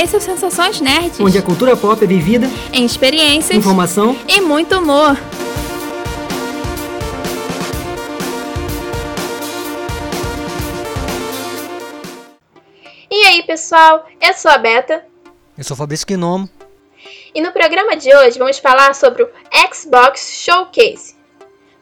[0.00, 1.18] Esse é o Sensações Nerds.
[1.18, 5.18] Onde a cultura pop é vivida em experiências, informação e muito humor.
[13.10, 14.06] E aí, pessoal?
[14.20, 15.04] Eu sou a Beta.
[15.56, 16.48] Eu sou o Fabrício Quinomo.
[17.34, 19.30] E no programa de hoje vamos falar sobre o
[19.74, 21.16] Xbox Showcase,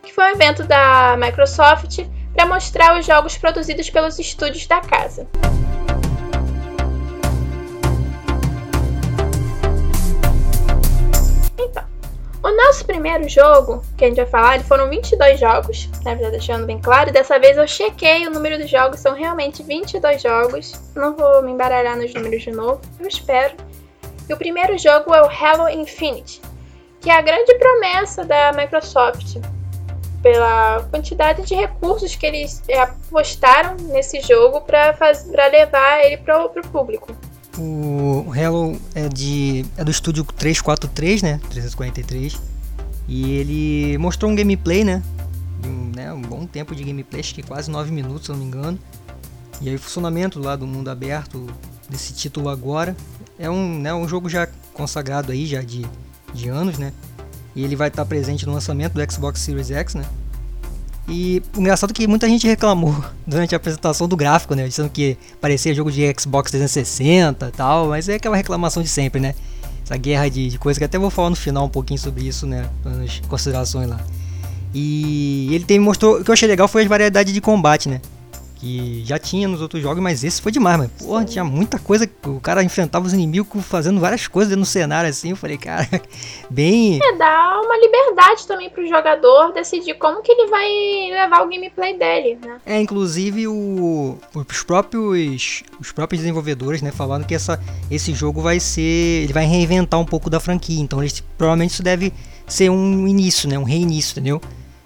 [0.02, 1.98] que foi um evento da Microsoft
[2.32, 5.28] para mostrar os jogos produzidos pelos estúdios da casa.
[12.46, 16.64] O nosso primeiro jogo, que a gente vai falar, foram 22 jogos, na verdade deixando
[16.64, 20.80] bem claro, dessa vez eu chequei o número dos jogos, são realmente 22 jogos.
[20.95, 23.56] Não vou me embaralhar nos números de novo, eu espero.
[24.28, 26.41] E o primeiro jogo é o Halo Infinite,
[27.00, 29.38] que é a grande promessa da Microsoft,
[30.22, 34.94] pela quantidade de recursos que eles é, apostaram nesse jogo para
[35.50, 37.08] levar ele para o público.
[37.58, 41.40] O Hello é, de, é do estúdio 343, né?
[41.50, 42.40] 343.
[43.08, 45.02] E ele mostrou um gameplay, né?
[45.64, 46.12] Um, né?
[46.12, 48.78] um bom tempo de gameplay, acho que quase 9 minutos, se não me engano.
[49.60, 51.46] E aí o funcionamento lá do mundo aberto
[51.88, 52.96] desse título agora.
[53.38, 55.86] É um, né, um jogo já consagrado aí, já de,
[56.34, 56.92] de anos, né?
[57.54, 60.04] E ele vai estar presente no lançamento do Xbox Series X, né?
[61.08, 64.66] E engraçado é que muita gente reclamou durante a apresentação do gráfico, né?
[64.66, 69.20] Dizendo que parecia jogo de Xbox 360 e tal, mas é aquela reclamação de sempre,
[69.20, 69.34] né?
[69.84, 72.44] Essa guerra de, de coisa que até vou falar no final um pouquinho sobre isso,
[72.44, 72.68] né?
[72.84, 74.00] Nas considerações lá.
[74.74, 76.20] E ele tem, mostrou.
[76.20, 78.00] O que eu achei legal foi a variedade de combate, né?
[78.56, 82.08] Que já tinha nos outros jogos, mas esse foi demais, mas porra, tinha muita coisa,
[82.24, 85.86] o cara enfrentava os inimigos fazendo várias coisas no cenário assim, eu falei, cara,
[86.50, 86.98] bem...
[87.02, 90.68] É, dá uma liberdade também pro jogador decidir como que ele vai
[91.10, 92.58] levar o gameplay dele, né?
[92.64, 98.58] É, inclusive o, os próprios os próprios desenvolvedores, né, falando que essa, esse jogo vai
[98.58, 102.12] ser, ele vai reinventar um pouco da franquia, então eles, provavelmente isso deve
[102.46, 104.40] ser um início, né, um reinício, entendeu?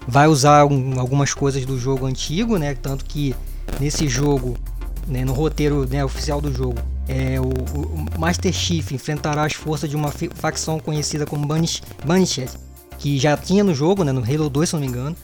[0.08, 3.34] Vai usar um, algumas coisas do jogo antigo, né, tanto que
[3.78, 4.56] nesse jogo,
[5.06, 9.88] né, no roteiro né, oficial do jogo, é, o, o, Master Chief enfrentará as forças
[9.90, 12.50] de uma facção conhecida como Banished,
[12.98, 15.16] que já tinha no jogo, né, no Halo 2, se não me engano,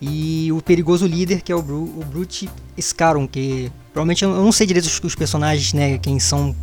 [0.00, 2.48] e o perigoso líder, que é o, Bru, o Brute
[2.80, 6.54] Scaron, que provavelmente eu não sei direito os, os personagens, né, quem são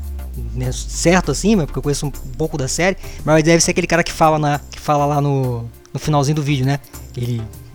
[0.54, 4.04] né, certo assim, porque eu conheço um pouco da série, mas deve ser aquele cara
[4.04, 6.80] que fala, na, que fala lá no, no finalzinho do vídeo, né?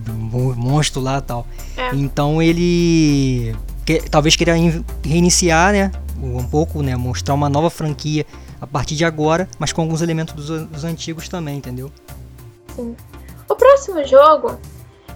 [0.03, 0.17] Aquele
[0.57, 1.47] monstro lá e tal.
[1.77, 1.95] É.
[1.95, 3.55] Então ele
[3.85, 4.55] que, talvez queira
[5.05, 5.91] reiniciar, né?
[6.23, 6.97] Um pouco, né?
[6.97, 8.25] Mostrar uma nova franquia
[8.61, 11.91] a partir de agora, mas com alguns elementos dos, dos antigos também, entendeu?
[12.77, 12.95] Sim.
[13.49, 14.59] O próximo jogo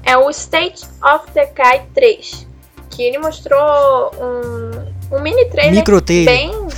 [0.03, 2.47] é o State of Decay 3,
[2.91, 6.35] que ele mostrou um, um mini trailer, micro trailer.
[6.35, 6.69] bem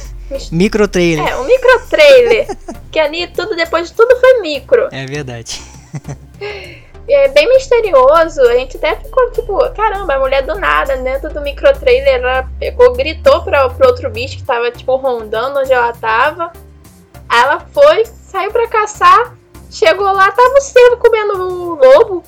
[0.53, 1.27] micro trailer.
[1.27, 2.47] É, um micro trailer,
[2.93, 4.89] que ali tudo depois de tudo foi micro.
[4.93, 5.61] É verdade.
[7.13, 8.43] é bem misterioso.
[8.43, 12.49] A gente até ficou tipo, caramba, a mulher do nada, dentro do micro trailer, ela
[12.59, 16.53] pegou, gritou pra, pro outro bicho que tava, tipo, rondando onde ela tava.
[17.29, 19.37] Aí ela foi, saiu pra caçar,
[19.71, 22.23] chegou lá, tava o cervo comendo o lobo.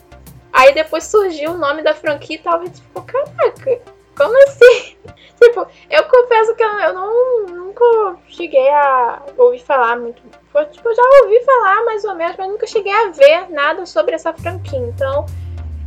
[0.52, 3.80] Aí depois surgiu o nome da franquia e tava tipo, caraca,
[4.16, 4.96] como assim?
[5.40, 10.20] tipo, eu confesso que eu, eu não, nunca cheguei a ouvir falar muito
[10.52, 13.86] foi, tipo, eu já ouvi falar mais ou menos, mas nunca cheguei a ver nada
[13.86, 14.78] sobre essa franquia.
[14.78, 15.26] Então,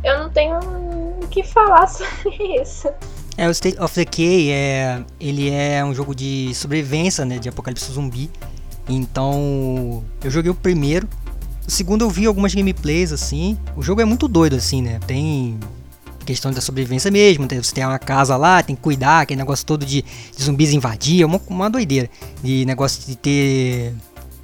[0.02, 2.88] eu não tenho o que falar sobre isso.
[3.36, 7.92] É, o State of Decay é, ele é um jogo de sobrevivência, né, de apocalipse
[7.92, 8.30] zumbi.
[8.88, 11.08] Então, eu joguei o primeiro.
[11.66, 13.58] O segundo eu vi algumas gameplays assim.
[13.76, 15.00] O jogo é muito doido assim, né?
[15.06, 15.58] Tem
[16.24, 17.46] questão da sobrevivência mesmo.
[17.48, 21.22] Você tem uma casa lá, tem que cuidar, aquele negócio todo de, de zumbis invadir,
[21.22, 22.08] é uma, uma doideira.
[22.42, 23.94] De negócio de ter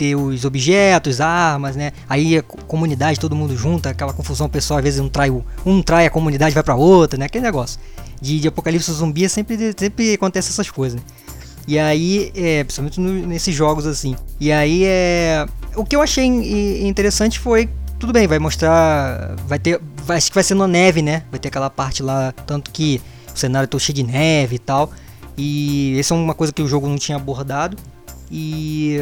[0.00, 1.93] ter os objetos, armas, né?
[2.09, 5.31] Aí a comunidade, todo mundo junta, aquela confusão, o pessoal às vezes um trai,
[5.66, 7.26] um trai a comunidade, vai para outra, né?
[7.26, 7.79] Aquele negócio.
[8.19, 11.06] De, de apocalipse zumbi sempre, sempre acontece essas coisas, né?
[11.69, 14.17] E aí, é, principalmente no, nesses jogos assim.
[14.41, 15.47] E aí é.
[15.76, 17.69] O que eu achei interessante foi.
[17.99, 19.37] Tudo bem, vai mostrar.
[19.47, 19.79] Vai ter.
[20.06, 21.25] Vai, acho que vai ser na neve, né?
[21.31, 22.32] Vai ter aquela parte lá.
[22.47, 23.02] Tanto que
[23.35, 24.91] o cenário tá cheio de neve e tal.
[25.37, 27.76] E essa é uma coisa que o jogo não tinha abordado.
[28.31, 28.99] E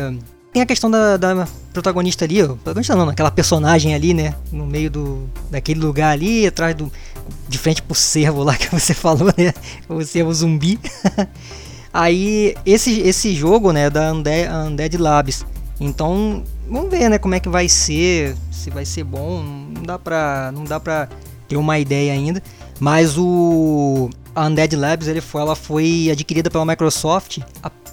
[0.53, 4.35] tem a questão da, da protagonista ali, protagonista não, aquela personagem ali, né?
[4.50, 6.91] No meio do, daquele lugar ali, atrás do.
[7.49, 9.53] De frente pro cervo lá que você falou, né?
[9.89, 10.79] O cervo zumbi.
[11.93, 15.45] Aí, esse, esse jogo, né, da Undead, Undead Labs.
[15.81, 19.43] Então, vamos ver, né, como é que vai ser, se vai ser bom.
[19.43, 21.09] Não dá pra, não dá pra
[21.49, 22.43] ter uma ideia ainda.
[22.79, 27.38] Mas o a Undead Labs ele foi, ela foi adquirida pela Microsoft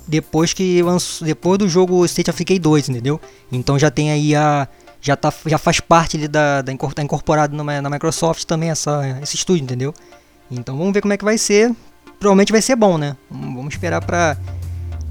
[0.07, 0.81] depois que
[1.21, 3.19] depois do jogo State of Decay 2, entendeu?
[3.51, 4.67] Então já tem aí a
[5.01, 9.19] já tá já faz parte ali da, da tá incorporado na, na Microsoft também essa
[9.21, 9.93] esse estúdio, entendeu?
[10.49, 11.73] Então vamos ver como é que vai ser.
[12.19, 13.17] Provavelmente vai ser bom, né?
[13.29, 14.37] Vamos esperar pra,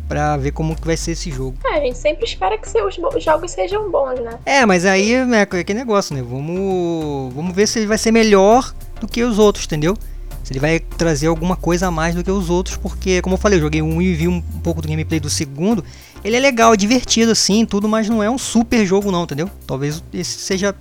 [0.08, 1.56] pra ver como que vai ser esse jogo.
[1.66, 4.38] É, a gente sempre espera que os jogos sejam bons, né?
[4.46, 6.22] É, mas aí né, é que negócio, né?
[6.22, 9.98] Vamos, vamos ver se ele vai ser melhor do que os outros, entendeu?
[10.44, 13.38] Se ele vai trazer alguma coisa a mais do que os outros, porque, como eu
[13.38, 15.82] falei, eu joguei um e vi um, pouco do gameplay do segundo.
[16.22, 19.50] Ele é legal, é divertido assim, tudo, mas não é um super jogo não, entendeu?
[19.66, 20.74] Talvez esse seja,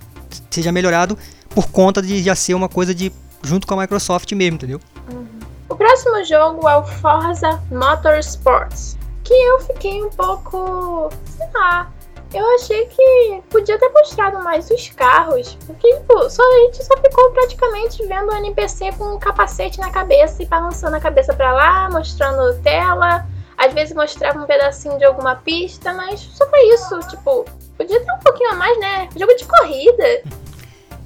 [0.50, 1.16] seja melhorado
[1.48, 3.10] por conta de já ser uma coisa de
[3.42, 4.80] junto com a Microsoft mesmo, entendeu?
[5.10, 5.26] Uhum.
[5.68, 11.90] O próximo jogo é o Forza Motorsports, que eu fiquei um pouco, sei lá,
[12.34, 16.96] eu achei que podia ter mostrado mais os carros, porque tipo, só, a gente só
[16.96, 21.52] ficou praticamente vendo o NPC com um capacete na cabeça e balançando a cabeça para
[21.52, 23.26] lá, mostrando tela,
[23.56, 27.44] às vezes mostrava um pedacinho de alguma pista, mas só foi isso, tipo,
[27.76, 29.08] podia ter um pouquinho a mais, né?
[29.16, 30.22] Jogo de corrida.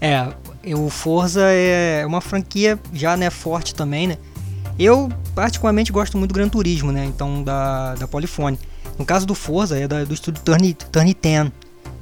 [0.01, 0.29] É,
[0.75, 4.19] o Forza é uma franquia já né, forte também, né?
[4.79, 7.05] Eu particularmente gosto muito do Gran Turismo, né?
[7.05, 8.59] Então da, da Polyphony.
[8.99, 11.53] No caso do Forza é da, do estúdio Turn, Turn 10.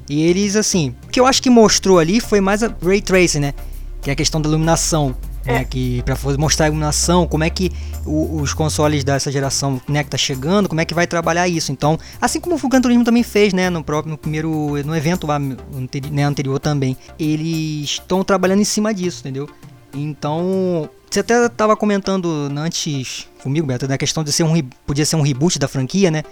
[0.09, 3.41] E eles assim, o que eu acho que mostrou ali foi mais a Ray Tracing,
[3.41, 3.55] né?
[4.01, 5.17] Que é a questão da iluminação
[5.47, 7.71] né, que para mostrar a iluminação, como é que
[8.05, 11.71] o, os consoles dessa geração né, que tá chegando, como é que vai trabalhar isso.
[11.71, 14.51] Então, assim como o Gran Turismo também fez, né, no próprio no primeiro
[14.85, 19.49] no evento lá né, anterior também, eles estão trabalhando em cima disso, entendeu?
[19.95, 25.17] Então, você até estava comentando antes comigo, Beto, da questão de ser um podia ser
[25.17, 26.25] um reboot da franquia, né?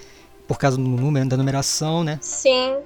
[0.46, 2.18] Por causa do número, da numeração, né?
[2.20, 2.78] Sim.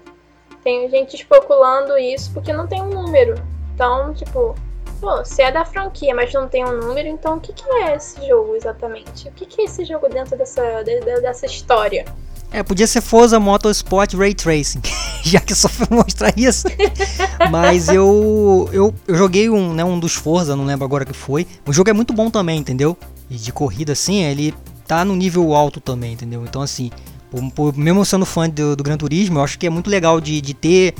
[0.62, 3.34] Tem gente especulando isso porque não tem um número.
[3.74, 4.54] Então, tipo,
[5.00, 7.94] Pô, se é da franquia, mas não tem um número, então o que, que é
[7.94, 9.28] esse jogo exatamente?
[9.28, 12.04] O que, que é esse jogo dentro dessa, de, dessa história?
[12.50, 14.80] É, podia ser Forza Motorsport Ray Tracing,
[15.22, 16.66] já que só foi mostrar isso.
[17.50, 21.46] Mas eu, eu, eu joguei um, né, um dos Forza, não lembro agora que foi.
[21.64, 22.96] O jogo é muito bom também, entendeu?
[23.30, 24.52] E de corrida assim, ele
[24.86, 26.42] tá no nível alto também, entendeu?
[26.42, 26.90] Então assim,
[27.30, 30.20] por, por, mesmo sendo fã do, do Gran Turismo, eu acho que é muito legal
[30.20, 30.94] de, de ter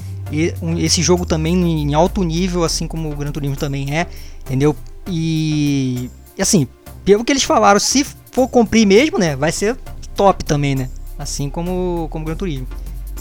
[0.79, 4.07] esse jogo também em alto nível, assim como o Gran Turismo também é,
[4.45, 4.77] entendeu?
[5.07, 6.67] E assim,
[7.05, 9.77] pelo que eles falaram, se for cumprir mesmo, né, vai ser
[10.15, 10.91] top também, né?
[11.19, 12.67] Assim como como Gran Turismo.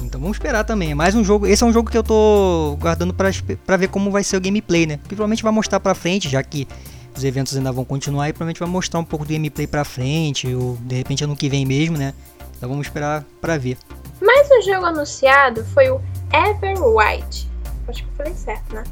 [0.04, 0.92] Então vamos esperar também.
[0.92, 1.48] É mais um jogo.
[1.48, 4.86] Esse é um jogo que eu tô guardando para ver como vai ser o gameplay,
[4.86, 4.98] né?
[4.98, 6.68] Que provavelmente vai mostrar para frente, já que
[7.16, 10.54] os eventos ainda vão continuar e provavelmente vai mostrar um pouco do gameplay para frente
[10.54, 12.14] ou de repente ano que vem mesmo, né?
[12.58, 13.78] Então vamos esperar para ver.
[14.20, 16.02] Mais um jogo anunciado foi o
[16.34, 17.48] Everwild.
[17.88, 18.84] Acho que eu falei certo, né?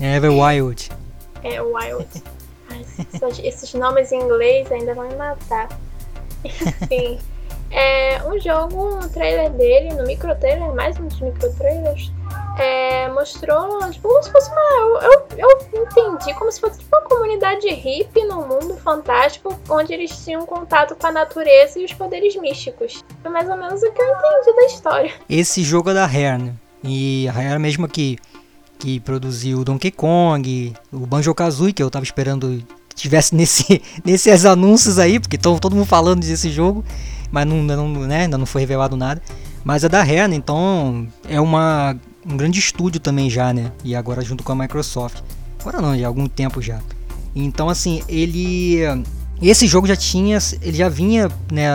[0.00, 0.90] Everwild.
[1.44, 2.06] É, Wild.
[3.42, 5.68] esses nomes em inglês ainda vão me matar.
[6.44, 7.18] Enfim.
[7.68, 12.12] É um jogo, um trailer dele, no micro trailer, mais um dos micro trailers,
[12.58, 15.02] é, mostrou tipo, como se fosse uma.
[15.02, 20.24] Eu, eu entendi como se fosse tipo, uma comunidade hippie no mundo fantástico, onde eles
[20.24, 23.02] tinham contato com a natureza e os poderes místicos.
[23.22, 25.12] Foi mais ou menos o que eu entendi da história.
[25.28, 26.54] Esse jogo é da Rare, né?
[26.84, 28.18] E a Rare mesmo que,
[28.78, 32.62] que produziu o Donkey Kong, o Banjo Kazooie, que eu tava esperando
[32.94, 36.84] tivesse nesse, nesses anúncios aí, porque estão todo mundo falando desse jogo,
[37.30, 39.22] mas não, não, né, ainda não foi revelado nada.
[39.64, 40.34] Mas é da Rare, né?
[40.34, 43.72] então é uma um grande estúdio também já, né?
[43.84, 45.22] E agora junto com a Microsoft.
[45.60, 46.80] Agora não, já há algum tempo já.
[47.34, 48.80] Então assim, ele
[49.40, 51.66] esse jogo já tinha, ele já vinha, né,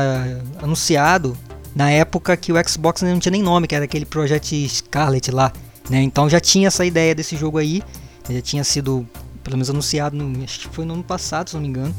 [0.62, 1.38] anunciado
[1.76, 5.52] na época que o Xbox não tinha nem nome, que era aquele Project Scarlet lá,
[5.90, 6.02] né?
[6.02, 7.84] Então já tinha essa ideia desse jogo aí,
[8.30, 9.06] já tinha sido
[9.44, 11.94] pelo menos anunciado, no, acho que foi no ano passado, se não me engano.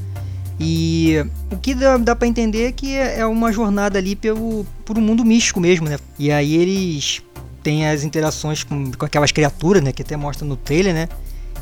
[0.61, 4.99] E o que dá, dá para entender é que é uma jornada ali pelo, por
[4.99, 5.99] um mundo místico mesmo, né?
[6.19, 7.23] E aí eles
[7.63, 9.93] tem as interações com, com aquelas criaturas, né?
[9.93, 11.09] Que até mostra no trailer, né?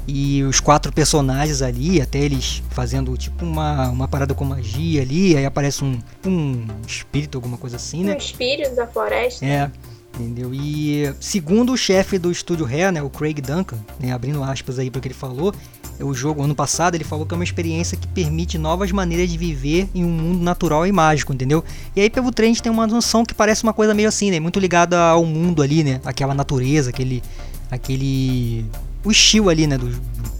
[0.08, 5.36] E os quatro personagens ali, até eles fazendo tipo uma, uma parada com magia ali,
[5.36, 8.14] aí aparece um, um espírito, alguma coisa assim, né?
[8.14, 9.44] Um espírito da floresta.
[9.44, 9.70] É,
[10.18, 10.52] entendeu?
[10.52, 14.90] E segundo o chefe do estúdio Rare, né, o Craig Duncan, né, abrindo aspas aí
[14.90, 15.54] para o que ele falou,
[16.00, 19.38] o jogo ano passado ele falou que é uma experiência que permite novas maneiras de
[19.38, 21.64] viver em um mundo natural e mágico, entendeu?
[21.94, 24.40] E aí pelo trem tem uma noção que parece uma coisa meio assim, né?
[24.40, 26.00] Muito ligada ao mundo ali, né?
[26.04, 27.22] Aquela natureza, aquele
[27.70, 28.64] aquele
[29.04, 29.88] o estilo ali, né, do,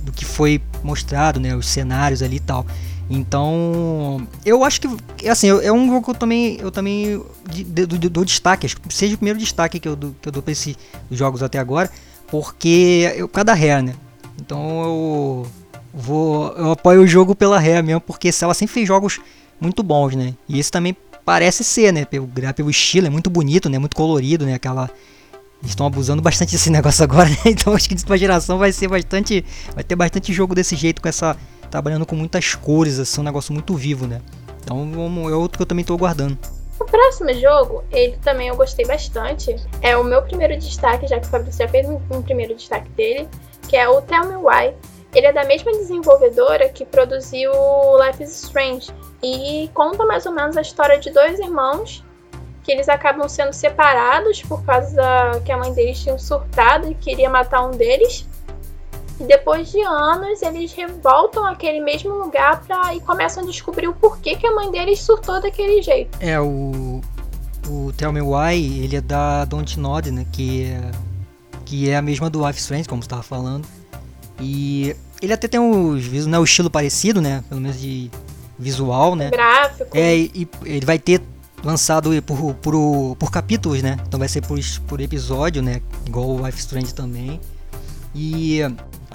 [0.02, 2.66] do que foi mostrado, né, os cenários ali e tal.
[3.08, 7.22] Então, eu acho que assim, é um jogo que eu também eu também
[8.10, 10.76] dou destaque, acho que seja o primeiro destaque que eu, que eu dou para esses
[11.10, 11.88] jogos até agora,
[12.26, 13.94] porque eu cada rare, né?
[14.40, 15.46] Então eu,
[15.92, 19.18] vou, eu apoio o jogo pela Rare mesmo, porque ela sempre fez jogos
[19.60, 20.34] muito bons, né?
[20.48, 22.04] E esse também parece ser, né?
[22.04, 23.78] Pelo, pelo estilo, é muito bonito, né?
[23.78, 24.54] Muito colorido, né?
[24.54, 24.90] Aquela.
[25.64, 27.36] Estão abusando bastante desse negócio agora, né?
[27.46, 29.44] Então acho que uma geração vai ser bastante.
[29.74, 31.36] Vai ter bastante jogo desse jeito, com essa.
[31.76, 34.22] Trabalhando com muitas cores, assim, um negócio muito vivo, né?
[34.62, 34.90] Então
[35.28, 36.38] é outro que eu também estou aguardando.
[36.80, 39.54] O próximo jogo, ele também eu gostei bastante.
[39.82, 42.88] É o meu primeiro destaque, já que o Fabrício já fez um, um primeiro destaque
[42.92, 43.28] dele,
[43.68, 44.74] que é o Tell Me Why.
[45.14, 47.52] Ele é da mesma desenvolvedora que produziu
[48.02, 48.90] Life is Strange
[49.22, 52.02] e conta mais ou menos a história de dois irmãos
[52.64, 55.02] que eles acabam sendo separados por causa
[55.44, 58.26] que a mãe deles tinha surtado e queria matar um deles.
[59.18, 63.94] E depois de anos, eles revoltam àquele mesmo lugar pra, e começam a descobrir o
[63.94, 66.18] porquê que a mãe deles surtou daquele jeito.
[66.20, 67.00] É, o,
[67.68, 70.26] o Tell Me Why, ele é da Don't Nod, né?
[70.30, 70.90] Que é,
[71.64, 73.66] que é a mesma do Life Strange, como você estava falando.
[74.38, 77.42] E ele até tem os, né, o estilo parecido, né?
[77.48, 78.10] Pelo menos de
[78.58, 79.30] visual, né?
[79.30, 79.96] Gráfico.
[79.96, 81.22] É, e, ele vai ter
[81.64, 83.96] lançado por, por, por capítulos, né?
[84.06, 85.80] Então vai ser por, por episódio, né?
[86.06, 87.40] Igual o Life Strange também.
[88.14, 88.60] E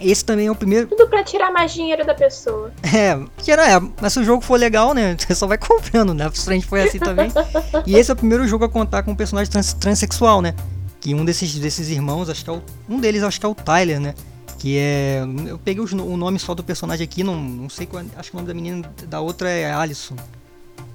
[0.04, 0.88] esse também é o primeiro.
[0.88, 2.72] Tudo pra tirar mais dinheiro da pessoa.
[2.94, 5.16] É, tirar, é, mas se o jogo for legal, né?
[5.18, 6.28] Você só vai comprando, né?
[6.28, 7.32] O Strange foi assim também.
[7.88, 10.54] e esse é o primeiro jogo a contar com um personagem trans, transexual, né?
[11.00, 13.56] Que um desses, desses irmãos, acho que é o, um deles acho que é o
[13.56, 14.14] Tyler, né?
[14.60, 15.24] Que é.
[15.48, 18.04] Eu peguei os, o nome só do personagem aqui, não, não sei qual.
[18.18, 20.16] Acho que o nome da menina da outra é Alison.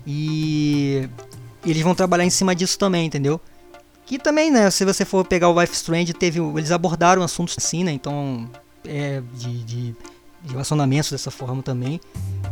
[0.06, 1.08] E.
[1.64, 3.40] Eles vão trabalhar em cima disso também, entendeu?
[4.04, 4.70] Que também, né?
[4.70, 6.38] Se você for pegar o Life Strange, teve.
[6.38, 7.90] Eles abordaram assuntos assim, né?
[7.90, 8.48] Então
[8.86, 9.94] é, de, de,
[10.48, 12.00] relacionamentos dessa forma também.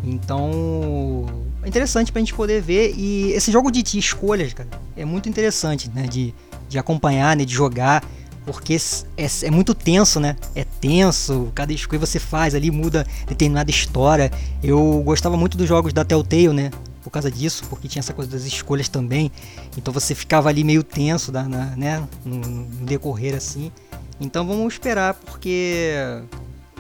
[0.03, 1.27] Então
[1.63, 2.95] é interessante pra gente poder ver.
[2.97, 6.07] E esse jogo de, de escolhas, cara, é muito interessante, né?
[6.07, 6.35] De,
[6.69, 7.45] de acompanhar, né?
[7.45, 8.05] De jogar.
[8.45, 8.77] Porque
[9.17, 10.37] é, é, muito tenso, né?
[10.55, 14.31] É tenso, cada escolha você faz ali muda determinada história.
[14.63, 16.71] Eu gostava muito dos jogos da Telltale, né?
[17.03, 19.31] Por causa disso, porque tinha essa coisa das escolhas também.
[19.79, 22.03] Então você ficava ali meio tenso né?
[22.25, 23.73] no decorrer assim.
[24.21, 25.93] Então vamos esperar, porque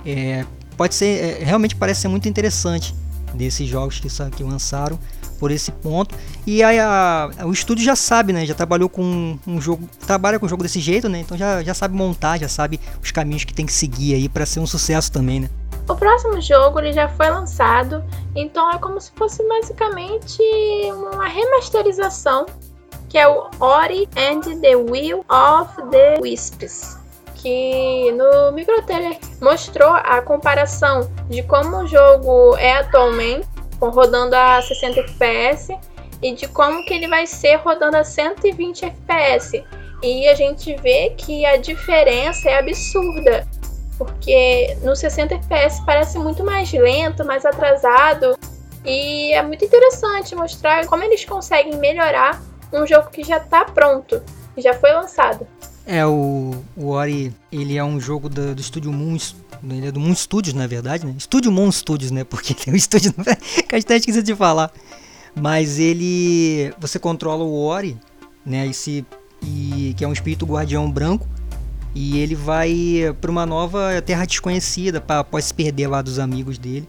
[0.07, 0.45] é,
[0.76, 2.95] pode ser, é, realmente parece ser muito interessante
[3.35, 4.99] desses jogos que, que lançaram
[5.38, 6.14] por esse ponto.
[6.47, 8.47] E aí a, o estúdio já sabe, né?
[8.47, 11.21] Já trabalhou com um jogo, trabalha com um jogo desse jeito, né?
[11.21, 14.47] Então já, já sabe montar, já sabe os caminhos que tem que seguir aí para
[14.47, 15.50] ser um sucesso também, né?
[15.88, 18.03] O próximo jogo ele já foi lançado,
[18.35, 20.41] então é como se fosse basicamente
[21.12, 22.47] uma remasterização,
[23.11, 27.03] que é o Ori and the Will of the Wisps
[27.45, 33.47] que no microtrailer mostrou a comparação de como o jogo é atualmente,
[33.79, 35.77] rodando a 60 FPS,
[36.23, 39.63] e de como que ele vai ser rodando a 120 FPS.
[40.03, 43.47] E a gente vê que a diferença é absurda,
[43.99, 48.39] porque no 60 FPS parece muito mais lento, mais atrasado,
[48.87, 52.41] e é muito interessante mostrar como eles conseguem melhorar
[52.73, 54.23] um jogo que já está pronto,
[54.55, 55.47] que já foi lançado.
[55.87, 59.19] É, o, o Ori, ele é um jogo do, do estúdio Moon,
[59.69, 61.14] ele é do Moon Studios, na verdade, né?
[61.17, 62.25] Estúdio Moon Studios, né?
[62.25, 63.12] Porque tem o estúdio,
[63.69, 64.73] que a gente esqueci de falar.
[65.35, 67.99] Mas ele, você controla o Ori,
[68.47, 68.67] né?
[68.67, 69.05] Esse,
[69.43, 71.29] e, que é um espírito guardião branco.
[71.95, 76.59] E ele vai para uma nova terra desconhecida, pra, após se perder lá dos amigos
[76.59, 76.88] dele.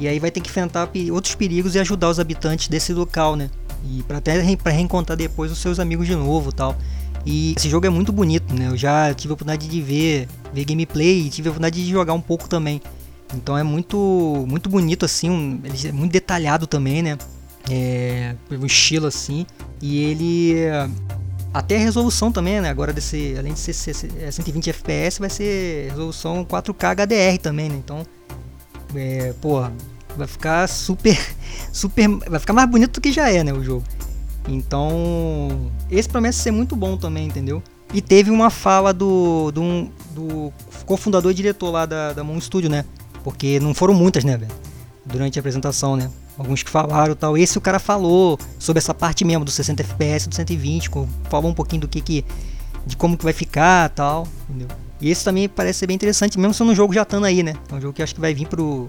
[0.00, 3.50] E aí vai ter que enfrentar outros perigos e ajudar os habitantes desse local, né?
[3.88, 6.76] E para até pra reencontrar depois os seus amigos de novo tal.
[7.24, 8.68] E esse jogo é muito bonito, né?
[8.68, 12.14] Eu já tive a oportunidade de ver, ver gameplay e tive a oportunidade de jogar
[12.14, 12.80] um pouco também.
[13.34, 17.16] Então é muito muito bonito assim, um, ele é muito detalhado também, né?
[17.70, 19.46] É, um estilo assim.
[19.80, 20.54] E ele
[21.54, 22.70] até a resolução também, né?
[22.70, 27.68] Agora desse, além de ser, ser, ser 120 FPS, vai ser resolução 4K HDR também,
[27.68, 27.76] né?
[27.76, 28.06] Então,
[28.94, 29.62] é, pô,
[30.16, 31.18] vai ficar super
[31.72, 33.84] super vai ficar mais bonito do que já é, né, o jogo.
[34.48, 37.62] Então, esse promete ser muito bom também, entendeu?
[37.94, 40.52] E teve uma fala do, do, do
[40.86, 42.84] cofundador e diretor lá da, da Moon Studio, né?
[43.22, 44.50] Porque não foram muitas, né, velho?
[45.04, 46.10] Durante a apresentação, né?
[46.38, 47.36] Alguns que falaram tal.
[47.36, 50.90] Esse o cara falou sobre essa parte mesmo do 60 FPS, do 120,
[51.28, 52.24] falou um pouquinho do que que.
[52.86, 54.68] de como que vai ficar tal, entendeu?
[55.00, 57.54] E esse também parece ser bem interessante, mesmo sendo um jogo já estando aí, né?
[57.70, 58.88] É um jogo que acho que vai vir pro,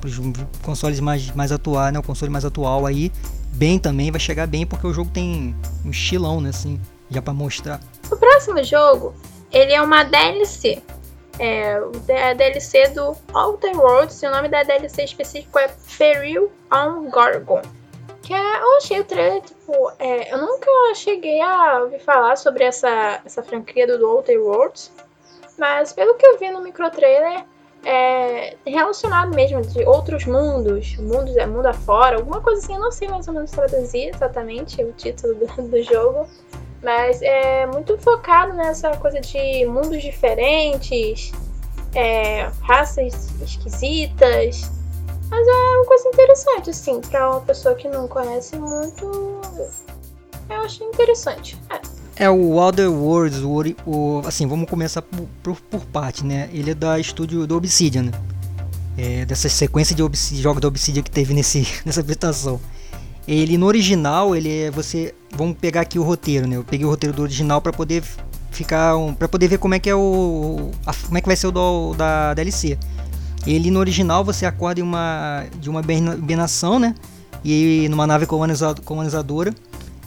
[0.00, 0.20] pros
[0.60, 1.98] consoles mais, mais atuais, né?
[1.98, 3.10] O console mais atual aí
[3.56, 7.32] bem também, vai chegar bem porque o jogo tem um estilão, né, assim, já para
[7.32, 7.80] mostrar.
[8.10, 9.14] O próximo jogo,
[9.50, 10.82] ele é uma DLC.
[11.38, 11.76] É
[12.30, 17.60] a DLC do Outer Worlds, e o nome da DLC específico é Peril on Gorgon.
[18.22, 22.64] Que é, eu achei o trailer, tipo, é, eu nunca cheguei a ouvir falar sobre
[22.64, 24.90] essa, essa franquia do Outer Worlds,
[25.58, 27.44] mas pelo que eu vi no micro trailer,
[27.84, 32.90] é, relacionado mesmo de outros mundos, mundos é mundo afora, alguma coisa assim, eu não
[32.90, 36.26] sei mais ou menos traduzir exatamente o título do, do jogo,
[36.82, 41.32] mas é muito focado nessa coisa de mundos diferentes,
[41.94, 44.70] é, raças esquisitas,
[45.30, 49.40] mas é uma coisa interessante, assim, pra uma pessoa que não conhece muito,
[50.50, 51.56] eu achei interessante.
[51.70, 52.05] É.
[52.18, 56.48] É o Outer Worlds, o, o, assim, vamos começar por, por, por, parte, né?
[56.50, 58.12] Ele é da estúdio do Obsidian, né?
[58.96, 60.02] É, dessa sequência de
[60.40, 62.58] jogos da Obsidian que teve nesse, nessa apresentação.
[63.28, 66.56] Ele no original, ele é você, vamos pegar aqui o roteiro, né?
[66.56, 68.02] Eu peguei o roteiro do original para poder
[68.50, 71.36] ficar, um, para poder ver como é que é o, a, como é que vai
[71.36, 72.78] ser o do, da DLC.
[73.46, 76.94] Ele no original você acorda em uma de uma hibernação, né?
[77.44, 79.54] E numa nave colonizadora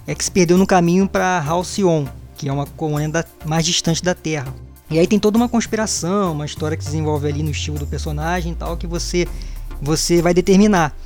[0.10, 4.16] é que se perdeu no caminho para Halcyon, que é uma colônia mais distante da
[4.16, 4.52] Terra.
[4.90, 7.86] E aí tem toda uma conspiração, uma história que se desenvolve ali no estilo do
[7.86, 9.28] personagem e tal, que você,
[9.80, 10.98] você vai determinar.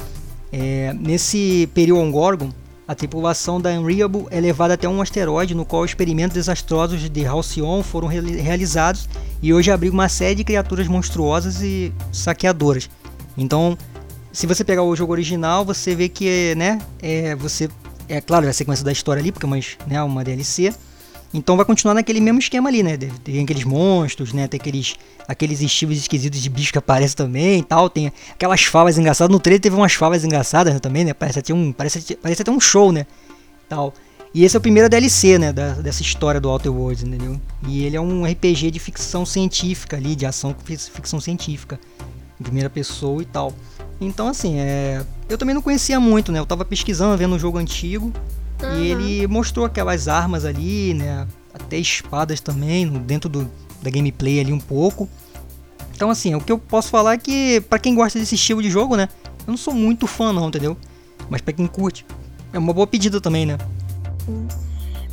[0.53, 2.49] É, nesse Perion Gorgon,
[2.87, 7.83] a tripulação da Unreable é levada até um asteroide no qual experimentos desastrosos de Halcyon
[7.83, 9.09] foram re realizados
[9.41, 12.89] e hoje abriga uma série de criaturas monstruosas e saqueadoras.
[13.37, 13.77] Então,
[14.31, 17.69] se você pegar o jogo original, você vê que né, é, você
[18.17, 20.73] é claro, é a sequência da história ali, porque é uma, né, uma DLC.
[21.33, 22.95] Então vai continuar naquele mesmo esquema ali, né?
[23.23, 24.47] Tem aqueles monstros, né?
[24.47, 24.95] Tem aqueles,
[25.27, 27.89] aqueles estilos esquisitos de bicho que aparecem também e tal.
[27.89, 29.33] Tem aquelas falas engraçadas.
[29.33, 31.13] No trailer teve umas falas engraçadas né, também, né?
[31.13, 33.07] Parece até um, parece, parece até um show, né?
[33.67, 33.95] Tal.
[34.31, 35.51] E esse é o primeiro DLC, né?
[35.51, 37.41] Da, dessa história do Outer Worlds, entendeu?
[37.67, 41.79] E ele é um RPG de ficção científica ali, de ação com ficção científica.
[42.39, 43.53] Em primeira pessoa e tal.
[43.99, 45.03] Então, assim, é...
[45.33, 46.39] eu também não conhecia muito, né?
[46.39, 48.13] Eu tava pesquisando, vendo um jogo antigo.
[48.61, 48.77] Uhum.
[48.77, 51.27] E ele mostrou aquelas armas ali, né?
[51.53, 53.49] Até espadas também, dentro do,
[53.81, 55.09] da gameplay ali um pouco.
[55.95, 58.69] Então, assim, o que eu posso falar é que, para quem gosta desse estilo de
[58.69, 59.09] jogo, né?
[59.45, 60.77] Eu não sou muito fã, não, entendeu?
[61.29, 62.05] Mas para quem curte,
[62.51, 63.57] é uma boa pedida também, né?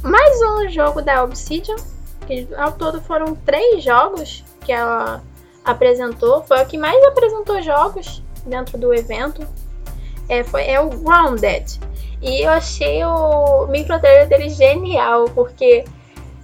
[0.03, 1.77] Mais um jogo da Obsidian,
[2.27, 5.23] que ao todo foram três jogos que ela
[5.65, 6.43] apresentou.
[6.45, 9.47] Foi o que mais apresentou jogos dentro do evento
[10.31, 11.81] é, foi, é o Grounded.
[12.23, 15.85] E eu achei o micro trailer dele genial, porque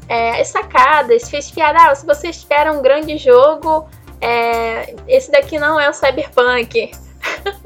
[0.09, 3.89] é, as sacadas, fez piada, ah, se você espera um grande jogo,
[4.21, 6.91] é, esse daqui não é o Cyberpunk.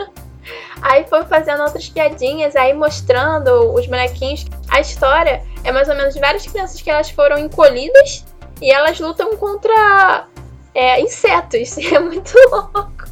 [0.82, 4.44] aí foi fazendo outras piadinhas, aí mostrando os bonequinhos.
[4.68, 8.26] A história é mais ou menos de várias crianças que elas foram encolhidas
[8.60, 10.26] e elas lutam contra
[10.74, 11.76] é, insetos.
[11.92, 13.09] É muito louco.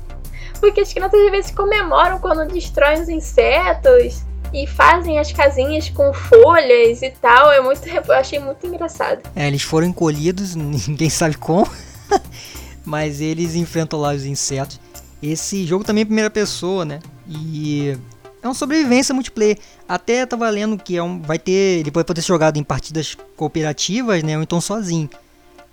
[0.59, 6.13] Porque as crianças às vezes comemoram quando destroem os insetos e fazem as casinhas com
[6.13, 7.53] folhas e tal.
[7.53, 9.21] É muito, eu achei muito engraçado.
[9.35, 11.71] É, eles foram encolhidos, ninguém sabe como,
[12.85, 14.81] mas eles enfrentam lá os insetos.
[15.23, 17.01] Esse jogo também é primeira pessoa, né?
[17.27, 17.99] E
[18.41, 19.59] é uma sobrevivência multiplayer.
[19.89, 24.23] Até tava lendo que é um, vai ter, ele pode ser jogado em partidas cooperativas,
[24.23, 24.37] né?
[24.37, 25.11] Ou então sozinho.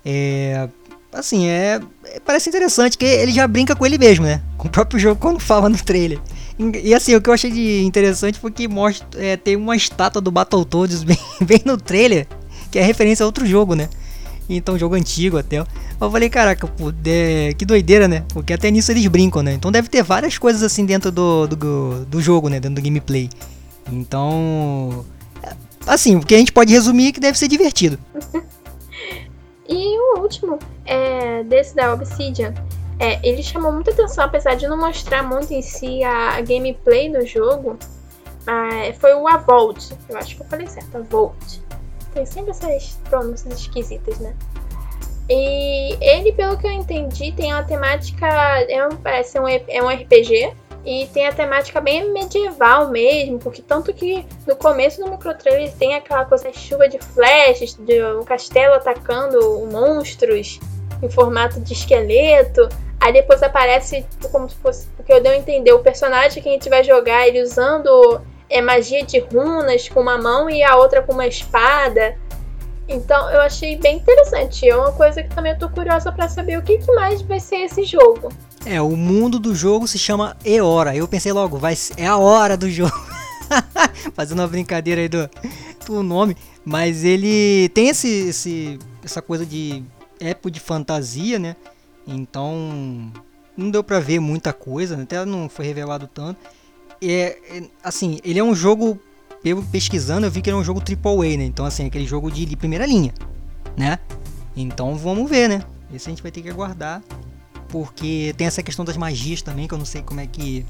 [0.04, 0.67] É,
[1.15, 4.41] assim, é, é, parece interessante que ele já brinca com ele mesmo, né?
[4.58, 6.19] Com o próprio jogo quando fala no trailer.
[6.84, 10.21] E, assim, o que eu achei de interessante foi que mostra, é, tem uma estátua
[10.21, 12.28] do Battletoads bem, bem no trailer,
[12.71, 13.89] que é referência a outro jogo, né?
[14.47, 15.58] Então, jogo antigo até.
[15.58, 18.23] Eu falei, caraca, pô, é, que doideira, né?
[18.30, 19.54] Porque até nisso eles brincam, né?
[19.54, 22.60] Então deve ter várias coisas assim dentro do, do, do jogo, né?
[22.60, 23.30] Dentro do gameplay.
[23.91, 25.04] Então,
[25.88, 27.97] assim, o que a gente pode resumir é que deve ser divertido.
[30.26, 30.58] Último,
[30.88, 32.52] é, desse da Obsidian,
[33.00, 37.24] é, ele chamou muita atenção, apesar de não mostrar muito em si a, gameplay do
[37.28, 37.78] jogo.
[38.48, 39.92] É, foi o Avolt.
[40.10, 41.60] Eu acho que eu falei certo, Avolt.
[42.12, 44.36] Tem sempre essas pronúncias esquisitas, né?
[45.30, 48.28] E ele, pelo que eu entendi, tem uma temática.
[48.28, 50.54] É um, parece um, é um RPG.
[50.86, 55.95] E tem a temática bem medieval mesmo, porque tanto que no começo do microtrailer tem
[55.95, 60.60] aquela coisa chuva de flashes, de um castelo atacando monstros
[61.02, 62.69] em formato de esqueleto.
[63.00, 66.52] Aí depois aparece como se fosse, porque eu dei a entender, o personagem que a
[66.52, 71.02] gente vai jogar, ele usando é, magia de runas com uma mão e a outra
[71.02, 72.15] com uma espada.
[72.88, 74.67] Então eu achei bem interessante.
[74.67, 77.39] É uma coisa que também eu tô curiosa para saber o que, que mais vai
[77.39, 78.32] ser esse jogo.
[78.65, 80.95] É, o mundo do jogo se chama E-Hora.
[80.95, 82.93] Eu pensei logo, vai é a hora do jogo.
[84.13, 85.30] Fazendo uma brincadeira aí do,
[85.86, 86.36] do nome.
[86.63, 89.84] Mas ele tem esse, esse, essa coisa de
[90.19, 91.56] época de fantasia, né?
[92.08, 93.12] Então
[93.58, 95.04] não deu pra ver muita coisa, né?
[95.04, 96.39] até não foi revelado tanto.
[97.02, 99.00] É, é, assim, ele é um jogo,
[99.46, 101.46] eu pesquisando, eu vi que era um jogo AAA, né?
[101.46, 103.14] Então, assim, aquele jogo de, de primeira linha,
[103.78, 104.00] né?
[104.56, 105.64] Então vamos ver, né?
[105.94, 107.02] Esse a gente vai ter que aguardar
[107.70, 110.66] porque tem essa questão das magias também, que eu não sei como é que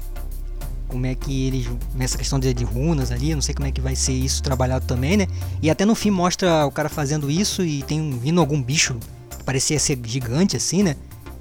[0.88, 3.80] como é que eles nessa questão de, de runas ali, não sei como é que
[3.80, 5.26] vai ser isso trabalhado também, né?
[5.60, 8.96] E até no fim mostra o cara fazendo isso e tem vindo algum bicho
[9.30, 10.96] que parecia ser gigante assim, né?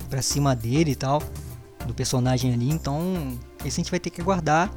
[0.09, 1.21] Pra cima dele e tal,
[1.85, 2.69] do personagem ali.
[2.69, 4.71] Então, esse a gente vai ter que aguardar.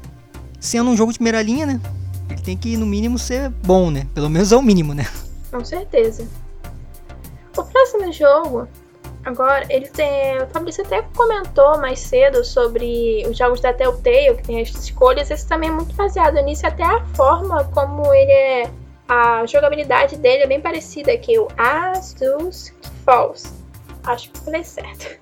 [0.59, 1.79] Sendo um jogo de primeira linha, né?
[2.29, 4.07] Ele tem que no mínimo ser bom, né?
[4.13, 5.07] Pelo menos é o mínimo, né?
[5.51, 6.27] Com certeza.
[7.57, 8.67] O próximo jogo,
[9.25, 10.41] agora, ele tem.
[10.41, 15.31] O Fabrício até comentou mais cedo sobre os jogos da Telltale, que tem as escolhas.
[15.31, 18.71] Esse também é muito baseado nisso, até a forma como ele é.
[19.07, 23.51] A jogabilidade dele é bem parecida que o As Dusk Falls.
[24.03, 25.19] Acho que falei certo.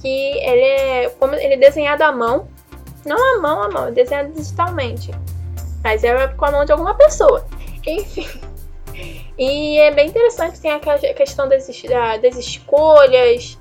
[0.00, 1.08] Que ele é.
[1.20, 2.48] Como ele é desenhado à mão.
[3.04, 5.10] Não à mão, à mão, é desenhado digitalmente.
[5.82, 7.44] Mas é com a mão de alguma pessoa.
[7.86, 8.28] Enfim.
[9.38, 10.78] E é bem interessante, tem a
[11.14, 11.66] questão das,
[12.20, 13.58] das escolhas,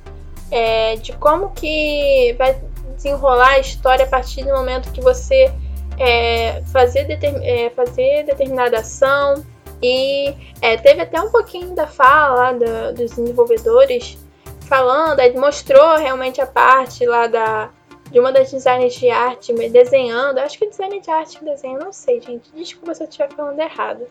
[0.52, 2.62] é, de como que vai
[2.96, 5.52] desenrolar a história a partir do momento que você
[5.98, 9.46] é, fazer, determin, é, fazer determinada ação.
[9.82, 14.18] E é, teve até um pouquinho da fala lá dos desenvolvedores
[14.62, 17.70] falando, mostrou realmente a parte lá da,
[18.12, 20.40] de uma das designers de arte desenhando.
[20.40, 22.52] Acho que design de arte desenha, não sei, gente.
[22.54, 24.02] Desculpa se eu estiver falando errado.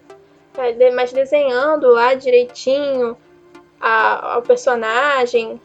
[0.56, 3.16] É, mas desenhando lá direitinho
[3.80, 5.60] a, ao personagem.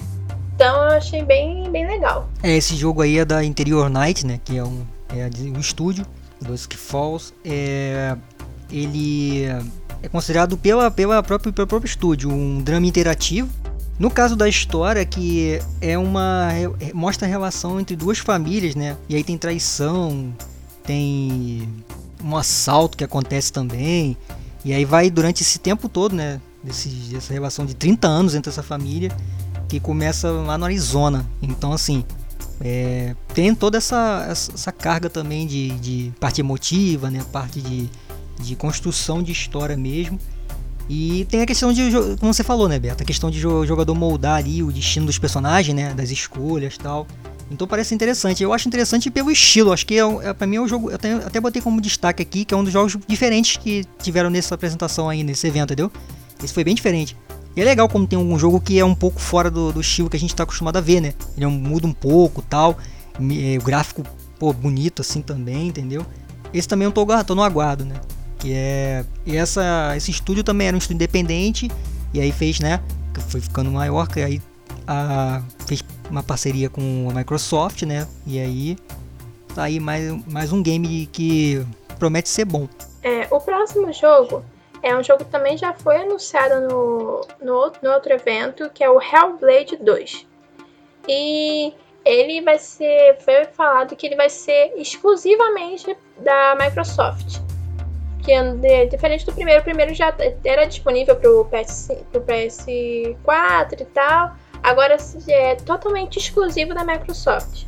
[0.53, 2.29] Então eu achei bem, bem legal.
[2.43, 4.39] É, esse jogo aí é da Interior Night, né?
[4.43, 6.05] Que é um, é um estúdio,
[6.41, 7.33] Dusk Falls.
[7.43, 8.15] É,
[8.71, 9.45] ele
[10.03, 13.49] é considerado pela, pela própria, pelo próprio estúdio um drama interativo.
[13.97, 16.49] No caso da história, que é uma.
[16.93, 18.97] Mostra a relação entre duas famílias, né?
[19.07, 20.33] E aí tem traição,
[20.83, 21.69] tem
[22.21, 24.17] um assalto que acontece também.
[24.65, 26.41] E aí vai durante esse tempo todo, né?
[26.61, 29.15] Desse, essa relação de 30 anos entre essa família,
[29.69, 31.25] que começa lá no Arizona.
[31.41, 32.03] Então, assim,
[32.59, 37.23] é, tem toda essa, essa carga também de, de parte emotiva, né?
[37.31, 37.89] Parte de,
[38.41, 40.19] de construção de história mesmo.
[40.87, 43.01] E tem a questão de, como você falou, né, Beto?
[43.01, 45.93] A questão de jogador moldar ali o destino dos personagens, né?
[45.93, 47.07] Das escolhas tal.
[47.49, 48.43] Então parece interessante.
[48.43, 49.71] Eu acho interessante pelo estilo.
[49.71, 50.89] Acho que é, é para mim é um jogo.
[50.89, 54.29] Eu até, até botei como destaque aqui, que é um dos jogos diferentes que tiveram
[54.29, 55.91] nessa apresentação aí, nesse evento, entendeu?
[56.43, 57.15] Esse foi bem diferente.
[57.55, 60.09] E é legal como tem um jogo que é um pouco fora do, do estilo
[60.09, 61.13] que a gente está acostumado a ver, né?
[61.35, 62.77] Ele é um, muda um pouco tal.
[63.17, 64.03] É, o gráfico,
[64.37, 66.05] pô, bonito assim também, entendeu?
[66.53, 67.95] Esse também eu tô, tô no aguardo, né?
[68.39, 69.05] Que é.
[69.25, 71.69] E essa, esse estúdio também era um estúdio independente.
[72.13, 72.81] E aí fez, né?
[73.29, 74.41] Foi ficando maior, que aí
[74.87, 78.07] a, fez uma parceria com a Microsoft, né?
[78.25, 78.77] E aí
[79.53, 81.65] tá aí mais, mais um game que
[81.97, 82.67] promete ser bom.
[83.01, 84.43] É, o próximo jogo
[84.83, 88.89] é um jogo que também já foi anunciado no, no, no outro evento, que é
[88.89, 90.27] o Hellblade 2.
[91.07, 93.17] E ele vai ser.
[93.21, 97.39] Foi falado que ele vai ser exclusivamente da Microsoft.
[98.25, 103.85] Que é diferente do primeiro, o primeiro já era disponível para o PS, PS4 e
[103.85, 104.35] tal
[104.65, 107.65] agora é totalmente exclusivo da Microsoft.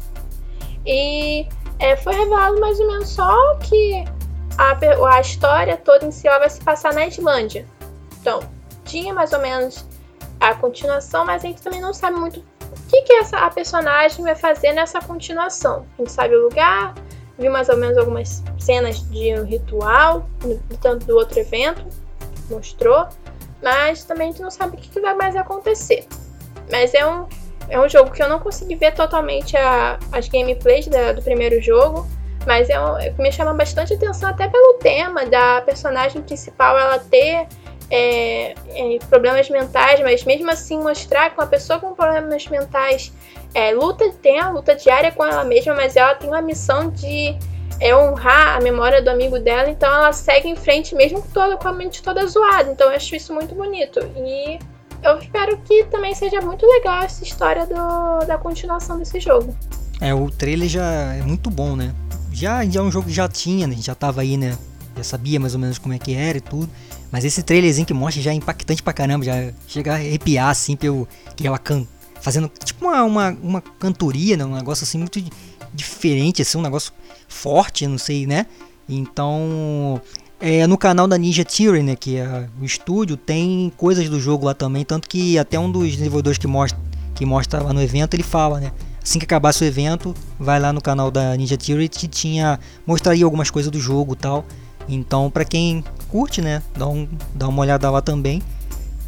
[0.85, 1.47] E
[1.79, 4.03] é, foi revelado mais ou menos só que
[4.57, 7.65] a, a história toda em si vai se passar na Islândia.
[8.19, 8.39] Então,
[8.83, 9.85] tinha mais ou menos
[10.39, 14.23] a continuação, mas a gente também não sabe muito o que, que essa, a personagem
[14.23, 15.85] vai fazer nessa continuação.
[15.97, 16.95] A gente sabe o lugar,
[17.37, 20.27] viu mais ou menos algumas cenas de um ritual,
[20.81, 21.85] tanto do outro evento,
[22.49, 23.07] mostrou,
[23.61, 26.05] mas também a gente não sabe o que, vai mais acontecer.
[26.71, 27.27] Mas é um,
[27.69, 31.61] é um jogo que eu não consegui ver totalmente a, as gameplays da, do primeiro
[31.61, 32.07] jogo.
[32.45, 37.45] Mas é um, me chama bastante atenção até pelo tema da personagem principal ela ter
[37.89, 43.11] é, é, problemas mentais, mas mesmo assim mostrar que uma pessoa com problemas mentais
[43.53, 47.37] é, luta, tem a luta diária com ela mesma, mas ela tem uma missão de
[47.79, 51.67] é, honrar a memória do amigo dela, então ela segue em frente mesmo todo, com
[51.67, 52.71] a mente toda zoada.
[52.71, 53.99] Então eu acho isso muito bonito.
[54.15, 54.59] E
[55.03, 59.55] eu espero que também seja muito legal essa história do, da continuação desse jogo.
[60.01, 61.93] É, o trailer já é muito bom, né?
[62.31, 63.75] Já, já é um jogo que já tinha, né?
[63.79, 64.57] Já tava aí, né?
[64.97, 66.69] Já sabia mais ou menos como é que era e tudo.
[67.11, 70.75] Mas esse trailerzinho que mostra já é impactante pra caramba, já chega a arrepiar, assim,
[70.75, 71.85] pelo que ela can...
[72.19, 74.45] fazendo tipo uma, uma, uma cantoria, né?
[74.45, 75.23] Um negócio assim muito
[75.73, 76.91] diferente, assim, um negócio
[77.27, 78.45] forte, não sei, né?
[78.89, 80.01] Então,
[80.39, 84.45] é, no canal da Ninja Theory, né, que é o estúdio, tem coisas do jogo
[84.45, 86.79] lá também, tanto que até um dos desenvolvedores que mostra,
[87.15, 88.71] que mostra lá no evento, ele fala, né,
[89.03, 93.25] assim que acabasse o evento, vai lá no canal da Ninja Theory que tinha mostraria
[93.25, 94.45] algumas coisas do jogo, tal.
[94.87, 98.41] Então, para quem curte, né, dá, um, dá uma olhada lá também.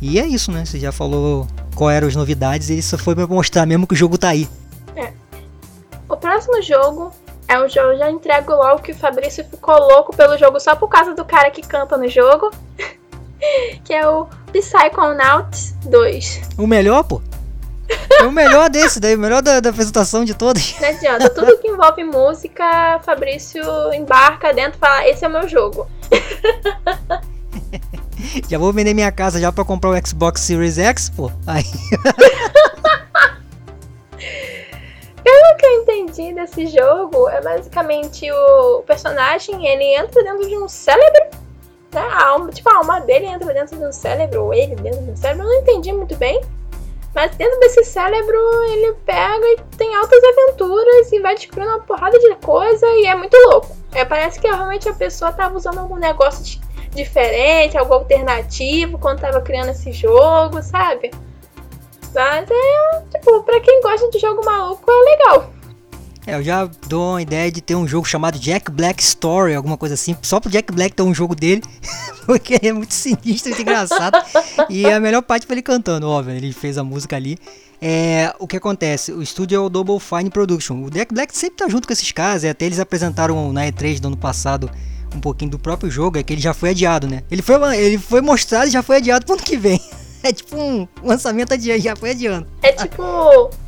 [0.01, 0.65] E é isso, né?
[0.65, 3.97] Você já falou qual eram as novidades, ele só foi para mostrar mesmo que o
[3.97, 4.47] jogo tá aí.
[6.09, 7.11] O próximo jogo
[7.47, 10.87] é um jogo, já entrego logo que o Fabrício ficou louco pelo jogo só por
[10.87, 12.49] causa do cara que canta no jogo.
[13.85, 16.41] que é o Psychonauts 2.
[16.57, 17.21] O melhor, pô?
[18.19, 20.75] É o melhor desse daí, o melhor da, da apresentação de todos.
[20.79, 25.47] Não adianta, tudo que envolve música, Fabrício embarca dentro e fala: Esse é o meu
[25.47, 25.87] jogo.
[28.47, 31.31] já vou vender minha casa já pra comprar o Xbox Series X, pô.
[31.47, 31.63] Aí.
[35.23, 40.67] Pelo que eu entendi desse jogo, é basicamente o personagem, ele entra dentro de um
[40.67, 41.25] cérebro,
[41.91, 42.01] né?
[42.01, 45.11] A alma, tipo, a alma dele entra dentro de um cérebro, ou ele dentro de
[45.11, 46.41] um cérebro, eu não entendi muito bem.
[47.13, 52.19] Mas dentro desse cérebro ele pega e tem altas aventuras e vai descobrindo uma porrada
[52.19, 53.75] de coisa e é muito louco.
[53.93, 56.59] É, parece que realmente a pessoa tava usando algum negócio
[56.91, 61.11] diferente, algo alternativo quando tava criando esse jogo, sabe?
[62.13, 65.58] Mas é, tipo, pra quem gosta de jogo maluco é legal.
[66.29, 69.75] É, eu já dou uma ideia de ter um jogo chamado Jack Black Story, alguma
[69.75, 71.63] coisa assim, só pro Jack Black ter um jogo dele,
[72.27, 74.15] porque é muito sinistro, muito engraçado.
[74.69, 77.35] e a melhor parte foi ele cantando, óbvio, ele fez a música ali.
[77.81, 79.11] É, o que acontece?
[79.11, 80.83] O estúdio é o Double Fine Production.
[80.83, 83.99] O Jack Black sempre tá junto com esses caras, e até eles apresentaram na E3
[83.99, 84.69] do ano passado
[85.15, 87.23] um pouquinho do próprio jogo, é que ele já foi adiado, né?
[87.31, 89.81] Ele foi, ele foi mostrado e já foi adiado pro ano que vem.
[90.23, 92.45] É tipo um lançamento adiante, já foi adiando.
[92.61, 93.01] É tipo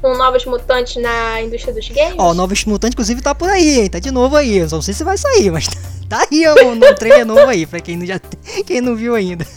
[0.03, 2.15] um Novos Mutantes na indústria dos games?
[2.17, 3.89] Ó, o Novos Mutantes, inclusive, tá por aí, hein?
[3.89, 4.57] Tá de novo aí.
[4.57, 5.67] Eu não sei se vai sair, mas
[6.09, 8.19] tá aí um, um trailer novo aí, pra quem não, já,
[8.65, 9.47] quem não viu ainda.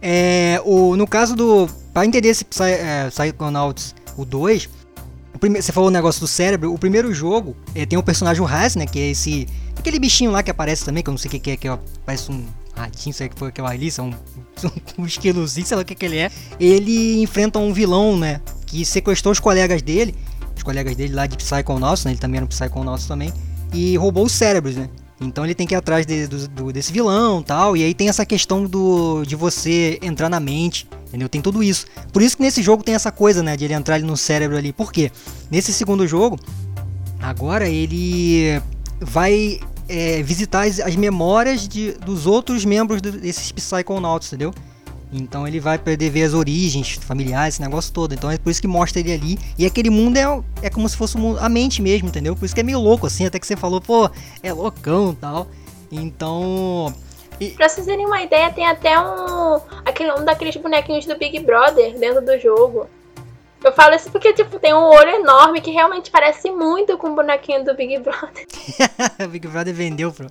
[0.00, 1.68] é, o, no caso do.
[1.92, 4.68] Pra entender esse Psy, é, Psychonauts, o 2,
[5.34, 6.72] o prime, você falou o negócio do cérebro.
[6.72, 8.84] O primeiro jogo é, tem o personagem o Haas, né?
[8.86, 9.48] Que é esse.
[9.78, 11.68] Aquele bichinho lá que aparece também, que eu não sei o que, que é, que
[11.68, 12.44] é, parece um
[12.76, 16.18] ratinho, sei que foi aquela ali, são um, um sei lá o que, que ele
[16.18, 16.30] é.
[16.58, 18.40] Ele enfrenta um vilão, né?
[18.66, 20.14] Que sequestrou os colegas dele,
[20.56, 22.12] os colegas dele lá de Psychonauts, né?
[22.12, 23.32] Ele também era um Psychonauts também,
[23.72, 24.88] e roubou os cérebros, né?
[25.20, 27.76] Então ele tem que ir atrás de, do, do, desse vilão tal.
[27.76, 30.88] E aí tem essa questão do de você entrar na mente.
[31.08, 31.28] Entendeu?
[31.28, 31.86] Tem tudo isso.
[32.12, 33.56] Por isso que nesse jogo tem essa coisa, né?
[33.56, 34.72] De ele entrar ali no cérebro ali.
[34.72, 35.12] Por quê?
[35.50, 36.38] Nesse segundo jogo,
[37.20, 38.60] agora ele
[39.00, 44.52] vai é, visitar as, as memórias de, dos outros membros desses Psychonauts, entendeu?
[45.12, 48.12] Então ele vai poder ver as origens familiares, esse negócio todo.
[48.14, 49.38] Então é por isso que mostra ele ali.
[49.56, 52.34] E aquele mundo é, é como se fosse a mente mesmo, entendeu?
[52.34, 54.10] Por isso que é meio louco, assim, até que você falou, pô,
[54.42, 55.46] é loucão e tal.
[55.92, 56.92] Então.
[57.38, 57.50] E...
[57.50, 59.60] Pra vocês terem uma ideia, tem até um.
[59.84, 62.88] Aquele, um daqueles bonequinhos do Big Brother dentro do jogo.
[63.64, 67.14] Eu falo isso porque, tipo, tem um olho enorme que realmente parece muito com o
[67.14, 68.46] bonequinho do Big Brother.
[69.24, 70.28] o Big Brother vendeu, bro.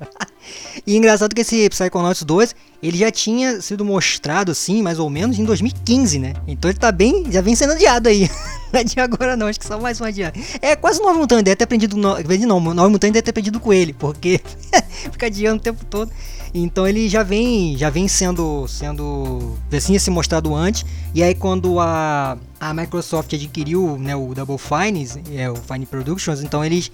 [0.85, 5.39] E engraçado que esse Psychonauts 2, ele já tinha sido mostrado, assim, mais ou menos,
[5.39, 6.33] em 2015, né?
[6.45, 8.29] Então ele tá bem, já vem sendo adiado aí.
[8.73, 10.37] Não é de agora não, acho que só mais um adiado.
[10.59, 12.17] É quase o Nova Mutante, deve ter aprendido, no...
[12.47, 14.41] não, o Nova Mutante deve ter aprendido com ele, porque
[15.11, 16.11] fica adiando o tempo todo.
[16.55, 20.83] Então ele já vem, já vem sendo, sendo assim se mostrado antes.
[21.13, 26.41] E aí quando a, a Microsoft adquiriu né, o Double Fine, é o Fine Productions,
[26.41, 26.91] então eles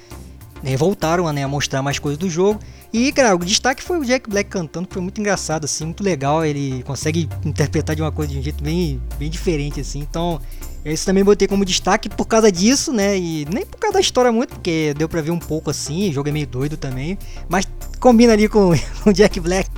[0.64, 2.60] né, voltaram né, a mostrar mais coisas do jogo.
[2.92, 6.44] E, cara, o destaque foi o Jack Black cantando, foi muito engraçado, assim, muito legal.
[6.44, 10.00] Ele consegue interpretar de uma coisa de um jeito bem, bem diferente, assim.
[10.00, 10.42] Então,
[10.84, 13.18] esse também botei como destaque por causa disso, né?
[13.18, 16.14] E nem por causa da história muito, porque deu pra ver um pouco assim, o
[16.14, 17.18] jogo é meio doido também.
[17.48, 17.68] Mas
[18.00, 18.72] combina ali com
[19.06, 19.70] o Jack Black.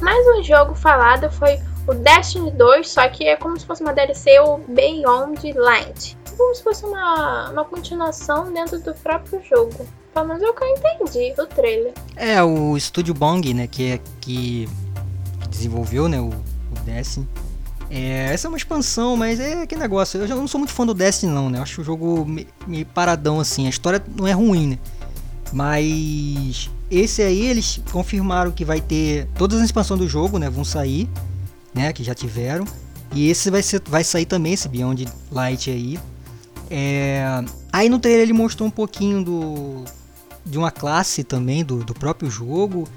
[0.00, 3.92] Mais um jogo falado foi o Destiny 2, só que é como se fosse uma
[3.92, 6.16] DLC o Beyond Light.
[6.36, 9.86] Como se fosse uma, uma continuação dentro do próprio jogo.
[10.12, 11.92] Pelo menos é o que eu entendi do trailer.
[12.16, 14.68] É, o estúdio Bong, né, que é que
[15.50, 17.28] desenvolveu, né, o, o Destiny
[17.90, 20.20] é, essa é uma expansão, mas é aquele negócio.
[20.20, 21.58] Eu já não sou muito fã do Destiny, não, né?
[21.58, 22.26] Eu acho o jogo
[22.66, 23.66] meio paradão assim.
[23.66, 24.78] A história não é ruim, né?
[25.52, 30.50] Mas esse aí eles confirmaram que vai ter todas as expansões do jogo, né?
[30.50, 31.08] Vão sair,
[31.72, 31.92] né?
[31.92, 32.64] Que já tiveram.
[33.12, 35.98] E esse vai, ser, vai sair também, esse Beyond Light aí.
[36.76, 37.44] É...
[37.72, 39.84] Aí no trailer ele mostrou um pouquinho do
[40.44, 42.88] de uma classe também do, do próprio jogo.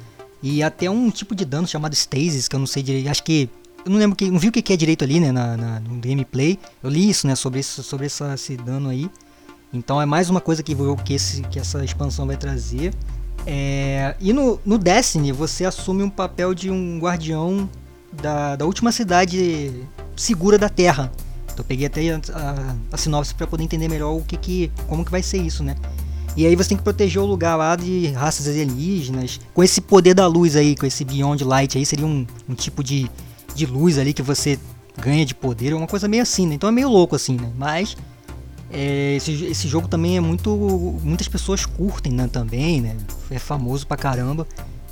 [0.41, 3.07] E até um tipo de dano chamado Stasis, que eu não sei direito.
[3.07, 3.49] Acho que
[3.85, 4.31] eu não lembro que.
[4.31, 5.31] Não vi o que é direito ali, né?
[5.31, 6.57] Na, na, no gameplay.
[6.81, 7.35] Eu li isso, né?
[7.35, 9.09] Sobre, isso, sobre essa, esse dano aí.
[9.71, 12.93] Então é mais uma coisa que, que, esse, que essa expansão vai trazer.
[13.45, 17.69] É, e no, no Destiny você assume um papel de um guardião
[18.11, 19.71] da, da última cidade
[20.15, 21.11] segura da Terra.
[21.61, 25.03] Eu peguei até a, a, a sinopse para poder entender melhor o que, que como
[25.03, 25.75] que vai ser isso, né?
[26.35, 29.39] E aí você tem que proteger o lugar lá de raças alienígenas.
[29.53, 32.83] Com esse poder da luz aí, com esse Beyond Light aí, seria um, um tipo
[32.83, 33.09] de
[33.55, 34.59] de luz ali que você
[35.01, 36.55] ganha de poder, é uma coisa meio assim, né?
[36.55, 37.51] Então é meio louco assim, né?
[37.57, 37.97] Mas
[38.69, 40.49] É, esse, esse jogo também é muito.
[41.01, 42.97] Muitas pessoas curtem né, também, né?
[43.31, 44.45] É famoso pra caramba.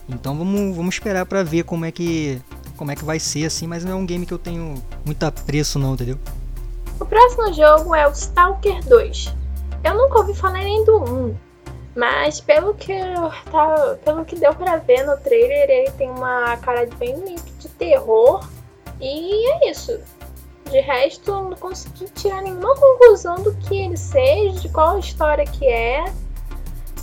[0.07, 2.39] Então vamos, vamos esperar pra ver como é que.
[2.77, 4.75] Como é que vai ser assim, mas não é um game que eu tenho
[5.05, 6.17] muito apreço não, entendeu?
[6.99, 9.33] O próximo jogo é o Stalker 2.
[9.83, 11.35] Eu nunca ouvi falar nem do 1,
[11.95, 12.93] mas pelo que
[13.51, 17.69] tá, pelo que deu pra ver no trailer, ele tem uma cara de bem de
[17.69, 18.47] terror.
[18.99, 19.99] E é isso.
[20.71, 25.65] De resto, não consegui tirar nenhuma conclusão do que ele seja, de qual história que
[25.65, 26.05] é.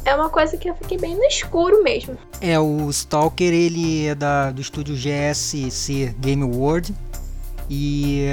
[0.05, 2.19] É uma coisa que eu fiquei bem no escuro mesmo.
[2.41, 6.93] É, o Stalker, ele é da, do estúdio GSC Game World.
[7.71, 8.27] E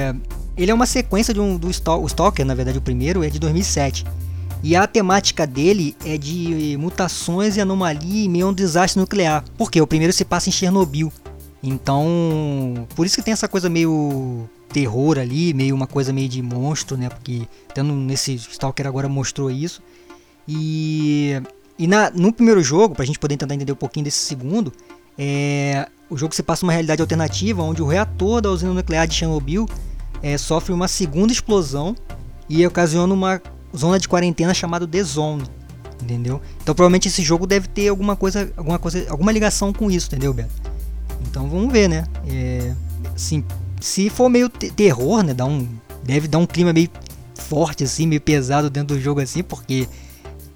[0.63, 3.29] ele é uma sequência de um do Stalker, o Stalker, na verdade o primeiro é
[3.29, 4.05] de 2007.
[4.61, 9.43] E a temática dele é de mutações e anomalia em meio um desastre nuclear.
[9.57, 11.13] Porque o primeiro se passa em Chernobyl.
[11.63, 16.41] Então, por isso que tem essa coisa meio terror ali, meio uma coisa meio de
[16.41, 17.07] monstro, né?
[17.07, 17.43] Porque
[17.73, 19.81] tendo nesse Stalker agora mostrou isso.
[20.45, 21.41] E,
[21.77, 24.73] e na, no primeiro jogo, pra gente poder tentar entender um pouquinho desse segundo,
[25.17, 29.15] é, o jogo se passa uma realidade alternativa onde o reator da usina nuclear de
[29.15, 29.65] Chernobyl
[30.21, 31.95] é, sofre uma segunda explosão
[32.47, 33.41] e ocasiona uma
[33.75, 35.43] zona de quarentena chamada The Zone,
[36.01, 36.41] entendeu?
[36.61, 40.33] Então provavelmente esse jogo deve ter alguma coisa, alguma coisa, alguma ligação com isso, entendeu,
[40.33, 40.49] Beto?
[41.29, 42.05] Então vamos ver, né?
[42.27, 42.73] É,
[43.15, 43.43] assim,
[43.79, 45.67] se for meio terror, né, dá um,
[46.03, 46.89] deve dar um clima meio
[47.35, 49.87] forte assim, meio pesado dentro do jogo assim, porque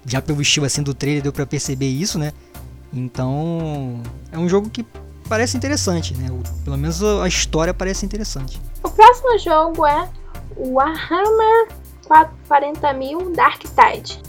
[0.06, 2.32] já pelo estilo assim do trailer deu para perceber isso, né?
[2.92, 4.00] Então
[4.30, 4.84] é um jogo que
[5.28, 6.28] parece interessante, né?
[6.64, 8.60] Pelo menos a história parece interessante.
[8.82, 10.08] O próximo jogo é
[10.56, 11.68] Warhammer
[12.08, 14.22] 40.000 Dark Tide.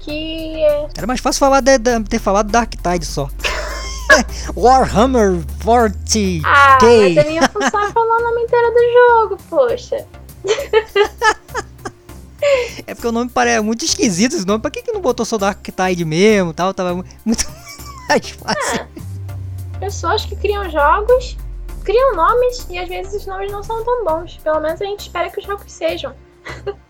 [0.00, 0.62] Que.
[0.96, 3.28] Era mais fácil falar de, de, ter falado Dark Tide só.
[4.56, 6.46] Warhammer 40.
[6.46, 10.06] Ah, mas a minha função é falar o nome inteiro do jogo, poxa.
[12.86, 14.60] é porque o nome parece muito esquisito esse nome.
[14.60, 16.72] Pra que, que não botou só Dark Tide mesmo tal?
[16.72, 17.46] Tava muito
[18.08, 18.80] mais fácil.
[19.04, 19.07] É.
[19.80, 21.36] Pessoas que criam jogos,
[21.84, 24.36] criam nomes e às vezes os nomes não são tão bons.
[24.38, 26.14] Pelo menos a gente espera que os jogos sejam.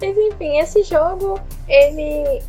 [0.00, 2.42] Mas enfim, esse jogo, ele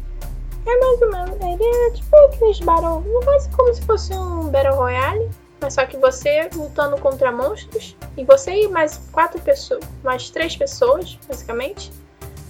[0.66, 1.36] é mais ou menos.
[1.42, 3.04] Ele é tipo aqueles Battle.
[3.24, 5.30] Quase como se fosse um Battle Royale.
[5.60, 7.96] Mas só que você lutando contra monstros.
[8.18, 9.84] E você e mais quatro pessoas.
[10.04, 11.92] Mais três pessoas, basicamente.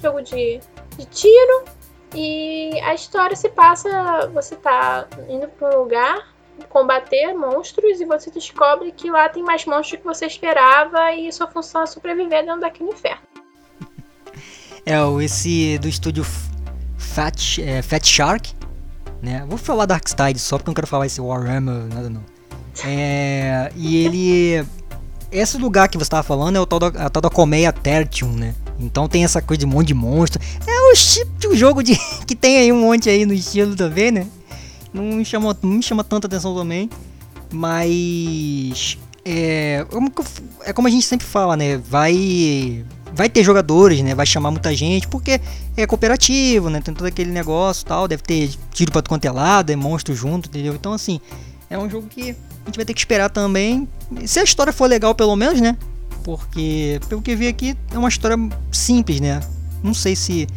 [0.01, 0.59] Jogo de,
[0.97, 1.65] de tiro.
[2.13, 4.27] E a história se passa.
[4.33, 6.31] Você tá indo pra um lugar
[6.69, 11.47] combater monstros e você descobre que lá tem mais monstros que você esperava e sua
[11.47, 13.21] função é sobreviver dentro daquele inferno.
[14.83, 16.25] É, esse do estúdio
[16.97, 18.51] Fat, é, Fat Shark,
[19.21, 19.45] né?
[19.47, 22.23] Vou falar Darkseid só porque não quero falar esse Warhammer, nada não.
[22.83, 24.65] É, e ele...
[25.31, 28.31] Esse lugar que você estava falando é o tal da, a tal da Colmeia Tertium,
[28.31, 28.55] né?
[28.79, 30.41] Então tem essa coisa de um monte de monstro.
[30.65, 34.11] É o tipo de jogo de, que tem aí um monte aí no estilo também,
[34.11, 34.27] né?
[34.93, 36.89] Não me chama, não me chama tanta atenção também.
[37.51, 38.97] Mas...
[39.23, 39.85] É,
[40.65, 41.77] é como a gente sempre fala, né?
[41.77, 44.15] Vai vai ter jogadores, né?
[44.15, 45.39] Vai chamar muita gente, porque
[45.75, 46.81] é cooperativo, né?
[46.81, 50.49] Tem todo aquele negócio tal, deve ter tiro pra quanto é lado, é monstro junto,
[50.49, 50.73] entendeu?
[50.73, 51.19] Então, assim,
[51.69, 53.87] é um jogo que a gente vai ter que esperar também.
[54.25, 55.77] Se a história for legal, pelo menos, né?
[56.23, 58.37] Porque, pelo que vi aqui, é uma história
[58.71, 59.41] simples, né?
[59.83, 60.47] Não sei se,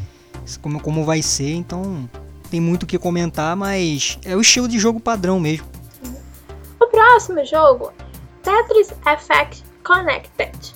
[0.44, 2.08] se como, como vai ser, então
[2.54, 5.66] tem muito o que comentar, mas é o estilo de jogo padrão mesmo.
[6.80, 7.92] O próximo jogo,
[8.44, 10.72] Tetris Effect Connected.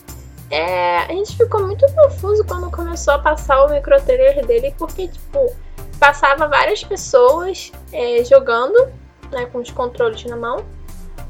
[0.50, 5.06] É, a gente ficou muito confuso quando começou a passar o micro trailer dele, porque,
[5.06, 5.54] tipo,
[6.00, 8.92] passava várias pessoas é, jogando,
[9.30, 10.64] né, com os controles na mão,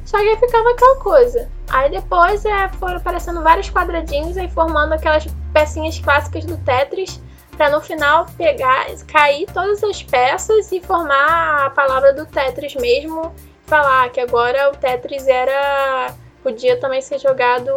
[0.06, 1.50] só que aí ficava aquela coisa.
[1.68, 7.20] Aí depois é, foram aparecendo vários quadradinhos aí formando aquelas pecinhas clássicas do Tetris,
[7.58, 13.34] para no final pegar, cair todas as peças e formar a palavra do Tetris mesmo,
[13.66, 17.72] falar que agora o Tetris era podia também ser jogado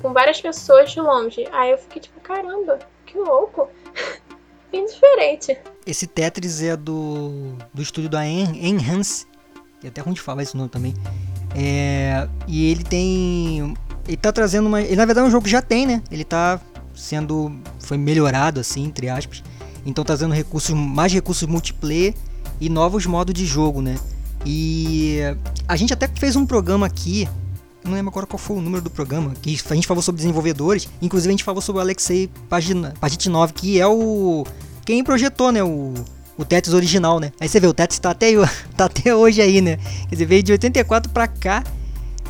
[0.00, 1.46] com várias pessoas de longe.
[1.52, 3.68] Aí eu fiquei tipo, caramba, que louco.
[4.72, 5.56] Bem diferente.
[5.86, 9.26] Esse Tetris é do, do estúdio da en Enhance.
[9.84, 10.94] É até ruim de falar esse nome também.
[11.54, 13.76] É, e ele tem.
[14.08, 14.80] Ele tá trazendo uma.
[14.80, 16.02] Ele na verdade é um jogo que já tem, né?
[16.10, 16.58] Ele tá
[16.96, 17.52] sendo.
[17.78, 19.42] Foi melhorado, assim, entre aspas.
[19.84, 22.14] Então tá trazendo recursos, mais recursos multiplayer
[22.60, 23.96] e novos modos de jogo, né?
[24.44, 25.18] E
[25.68, 27.28] a gente até fez um programa aqui
[27.86, 30.88] não lembro agora qual foi o número do programa, que a gente falou sobre desenvolvedores,
[31.00, 34.44] inclusive a gente falou sobre o Alexei Pajitnov, que é o
[34.84, 35.94] quem projetou, né, o,
[36.36, 37.32] o Tetris original, né?
[37.40, 38.32] Aí você vê, o Tetris tá até,
[38.76, 39.78] tá até hoje aí, né?
[40.08, 41.64] Quer dizer, veio de 84 pra cá,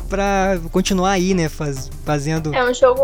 [0.07, 1.49] pra continuar aí, né?
[1.49, 2.53] Faz, fazendo.
[2.53, 3.03] É um jogo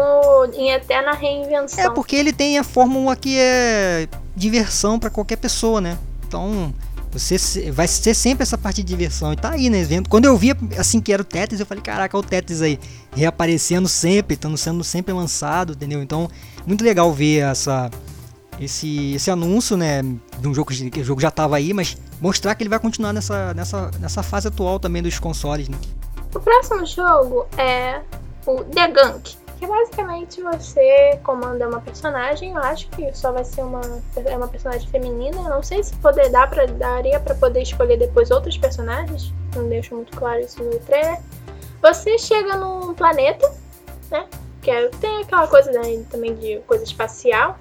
[0.54, 1.84] em eterna reinvenção.
[1.84, 5.98] É, porque ele tem a fórmula que é diversão para qualquer pessoa, né?
[6.28, 6.74] Então,
[7.12, 9.34] você vai ser sempre essa parte de diversão.
[9.34, 9.84] E tá aí, né?
[9.84, 10.10] Vendo.
[10.10, 12.80] Quando eu vi assim que era o Tetris, eu falei, caraca, o Tetris aí
[13.16, 16.02] reaparecendo sempre, estando sendo sempre lançado, entendeu?
[16.02, 16.30] Então,
[16.66, 17.92] muito legal ver essa
[18.60, 20.02] esse, esse anúncio, né,
[20.40, 23.14] de um jogo que o jogo já estava aí, mas mostrar que ele vai continuar
[23.14, 25.78] nessa, nessa, nessa fase atual também dos consoles, né?
[26.36, 28.02] O próximo jogo é
[28.46, 33.62] o The Gunk, que basicamente você comanda uma personagem, eu acho que só vai ser
[33.62, 33.82] uma,
[34.26, 37.98] é uma personagem feminina, eu não sei se poder dar pra, daria para poder escolher
[37.98, 41.20] depois outros personagens, não deixo muito claro isso no trailer.
[41.82, 43.50] Você chega num planeta,
[44.10, 44.28] né,
[44.62, 47.58] que é, tem aquela coisa né, também de coisa espacial,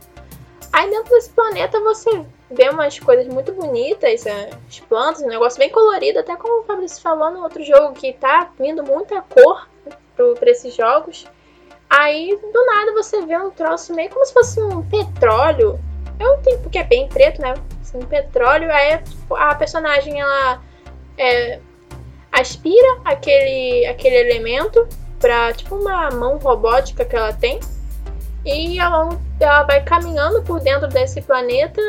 [0.72, 5.58] Aí dentro desse planeta você vê umas coisas muito bonitas, é, as plantas, um negócio
[5.58, 9.68] bem colorido, até como o Fabrício falou no outro jogo, que tá vindo muita cor
[10.38, 11.26] para esses jogos.
[11.88, 15.78] Aí do nada você vê um troço meio como se fosse um petróleo.
[16.18, 17.54] É um tempo que é bem preto, né?
[17.82, 18.70] Assim, um petróleo.
[18.72, 20.62] Aí tipo, a personagem ela
[21.18, 21.58] é,
[22.30, 24.88] aspira aquele, aquele elemento
[25.18, 27.60] pra tipo uma mão robótica que ela tem.
[28.44, 31.80] E ela, ela vai caminhando por dentro desse planeta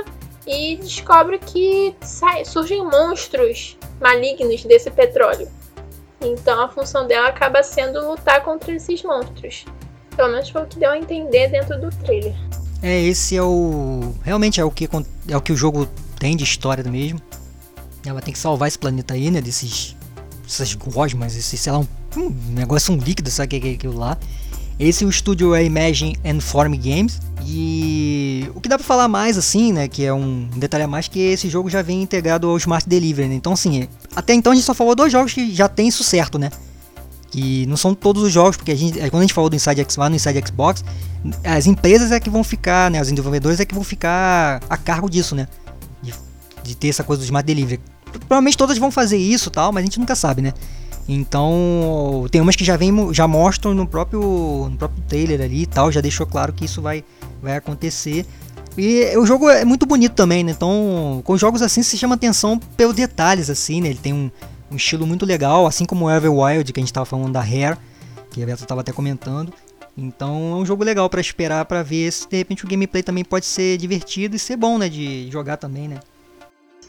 [0.46, 5.48] e descobre que sai, surgem monstros malignos desse petróleo.
[6.22, 9.66] Então a função dela acaba sendo lutar contra esses monstros.
[10.16, 12.36] Pelo menos foi o que deu a entender dentro do trailer.
[12.82, 14.14] É, esse é o.
[14.24, 14.90] Realmente é o que,
[15.28, 15.88] é o, que o jogo
[16.20, 17.22] tem de história mesmo.
[18.06, 19.42] Ela tem que salvar esse planeta aí, né?
[19.42, 19.96] Desses.
[20.46, 21.88] Essas gosmas, esse, sei lá, um,
[22.18, 24.18] um negócio um líquido, sabe o que é aquilo lá?
[24.80, 27.20] Esse o estúdio é Imagine and Form Games.
[27.46, 29.88] E o que dá pra falar mais, assim, né?
[29.88, 33.28] Que é um detalhe a mais, que esse jogo já vem integrado ao Smart Delivery,
[33.28, 33.36] né?
[33.36, 36.40] Então, assim, até então a gente só falou dois jogos que já tem isso certo,
[36.40, 36.50] né?
[37.30, 39.86] Que não são todos os jogos, porque a gente, quando a gente falou do Inside
[39.90, 40.86] Xbox, no Inside Xbox,
[41.44, 43.02] as empresas é que vão ficar, né?
[43.02, 45.48] Os desenvolvedores é que vão ficar a cargo disso, né?
[46.02, 46.14] De,
[46.64, 47.82] de ter essa coisa do Smart Delivery.
[48.28, 50.54] Provavelmente todas vão fazer isso tal, mas a gente nunca sabe, né?
[51.08, 55.66] Então, tem umas que já vem, já mostram no próprio, no próprio trailer ali e
[55.66, 57.04] tal, já deixou claro que isso vai,
[57.42, 58.26] vai acontecer.
[58.78, 60.52] E o jogo é muito bonito também, né?
[60.52, 63.90] Então, com jogos assim se chama atenção pelos detalhes assim, né?
[63.90, 64.32] Ele tem um,
[64.72, 67.78] um estilo muito legal, assim como o Everwild que a gente estava falando da Rare,
[68.32, 69.54] que a Beto estava até comentando.
[69.96, 73.24] Então, é um jogo legal para esperar para ver se de repente o gameplay também
[73.24, 76.00] pode ser divertido e ser bom, né, de jogar também, né?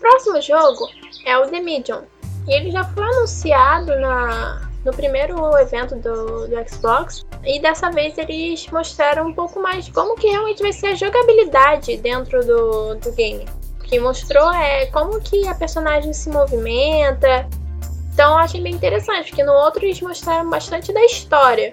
[0.01, 0.89] Próximo jogo
[1.27, 2.03] é o The Medium.
[2.47, 7.25] Ele já foi anunciado na, no primeiro evento do, do Xbox.
[7.45, 10.95] E dessa vez eles mostraram um pouco mais de como que realmente vai ser a
[10.95, 13.47] jogabilidade dentro do, do game.
[13.81, 17.49] O que mostrou é como que a personagem se movimenta.
[18.13, 21.71] Então eu achei bem interessante, porque no outro eles mostraram bastante da história.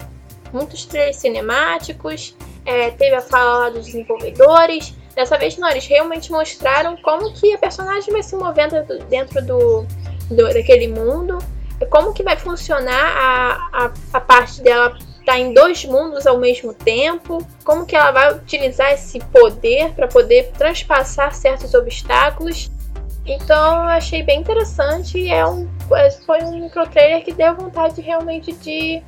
[0.52, 4.94] Muitos trailers cinemáticos, é, teve a fala dos desenvolvedores.
[5.14, 9.86] Dessa vez não, eles realmente mostraram como que a personagem vai se movendo dentro do,
[10.30, 11.38] do, daquele mundo,
[11.90, 16.38] como que vai funcionar a, a, a parte dela estar tá em dois mundos ao
[16.38, 22.70] mesmo tempo, como que ela vai utilizar esse poder para poder transpassar certos obstáculos.
[23.24, 25.68] Então eu achei bem interessante e é um,
[26.26, 29.00] foi um micro trailer que deu vontade realmente de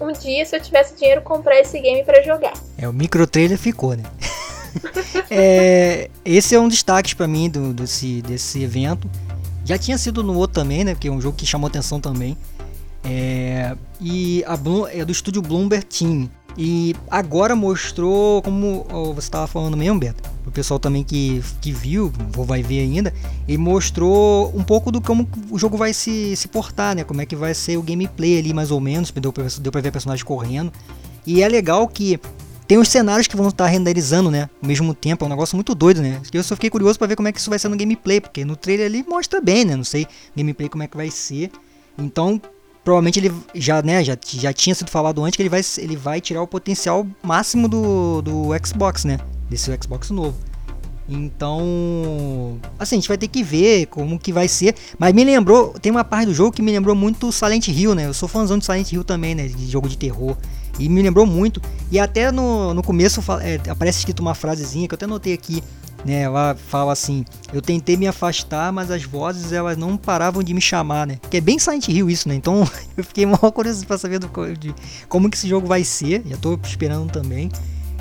[0.00, 2.52] um dia, se eu tivesse dinheiro, comprar esse game para jogar.
[2.78, 4.04] É, o micro trailer ficou, né?
[5.30, 9.08] é, esse é um destaque para mim do, desse, desse evento.
[9.66, 10.94] Já tinha sido no outro também, né?
[10.94, 12.36] Que é um jogo que chamou atenção também.
[13.02, 14.56] É, e a
[14.92, 16.30] é do estúdio Bloomberg Team.
[16.56, 22.10] E agora mostrou, como você estava falando mesmo, Beto, o pessoal também que, que viu,
[22.32, 23.12] vai ver ainda,
[23.46, 27.04] e mostrou um pouco do como o jogo vai se, se portar, né?
[27.04, 29.10] Como é que vai ser o gameplay ali, mais ou menos.
[29.10, 30.72] Deu pra, deu pra ver personagens correndo.
[31.26, 32.18] E é legal que
[32.66, 34.48] tem os cenários que vão estar renderizando, né?
[34.60, 36.20] Ao mesmo tempo, é um negócio muito doido, né?
[36.32, 38.44] Eu só fiquei curioso para ver como é que isso vai ser no gameplay, porque
[38.44, 39.76] no trailer ali mostra bem, né?
[39.76, 40.06] Não sei
[40.36, 41.50] gameplay como é que vai ser.
[41.96, 42.40] Então,
[42.84, 46.20] provavelmente ele já, né, já, já tinha sido falado antes que ele vai, ele vai
[46.20, 49.18] tirar o potencial máximo do, do Xbox, né?
[49.48, 50.36] Desse Xbox novo.
[51.08, 54.74] Então, assim, a gente vai ter que ver como que vai ser.
[54.98, 58.06] Mas me lembrou, tem uma parte do jogo que me lembrou muito Silent Hill, né?
[58.06, 59.46] Eu sou fãzão de Silent Hill também, né?
[59.46, 60.36] De jogo de terror.
[60.78, 61.60] E me lembrou muito.
[61.90, 65.62] E até no, no começo é, aparece escrito uma frasezinha que eu até notei aqui.
[66.04, 70.54] Né, ela fala assim: Eu tentei me afastar, mas as vozes elas não paravam de
[70.54, 71.18] me chamar, né?
[71.30, 72.34] Que é bem Silent Hill isso, né?
[72.34, 74.74] Então eu fiquei mal curioso para saber do, de,
[75.08, 76.22] como que esse jogo vai ser.
[76.26, 77.50] Já tô esperando também.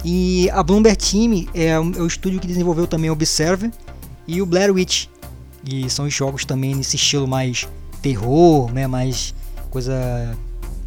[0.03, 3.71] E a Bloomberg Team é o, é estúdio que desenvolveu também o Observer
[4.27, 5.07] e o Blair Witch.
[5.67, 7.67] E são os jogos também nesse estilo mais
[8.03, 8.85] terror, né?
[8.85, 9.33] Mais
[9.71, 10.37] coisa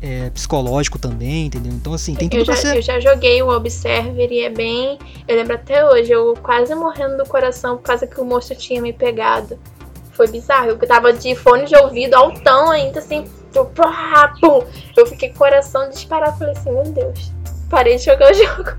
[0.00, 1.72] é, psicológico também, entendeu?
[1.72, 2.76] Então, assim, tem tudo eu já, pra ser.
[2.76, 4.98] Eu já joguei o Observer e é bem.
[5.26, 8.80] Eu lembro até hoje, eu quase morrendo do coração por causa que o monstro tinha
[8.80, 9.58] me pegado.
[10.12, 10.68] Foi bizarro.
[10.68, 13.24] Eu tava de fone de ouvido altão ainda, assim.
[13.52, 14.64] Pum.
[14.96, 16.38] Eu fiquei com o coração disparado.
[16.38, 17.32] Falei assim, meu Deus.
[17.70, 18.70] Parei de jogar o jogo.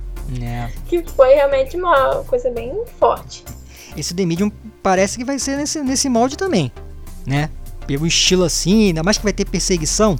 [0.41, 0.69] É.
[0.87, 3.43] Que foi realmente uma coisa bem forte.
[3.97, 4.51] Esse The Medium
[4.83, 6.71] parece que vai ser nesse, nesse molde também,
[7.25, 7.49] né?
[7.87, 10.17] Pelo estilo assim, ainda mais que vai ter perseguição.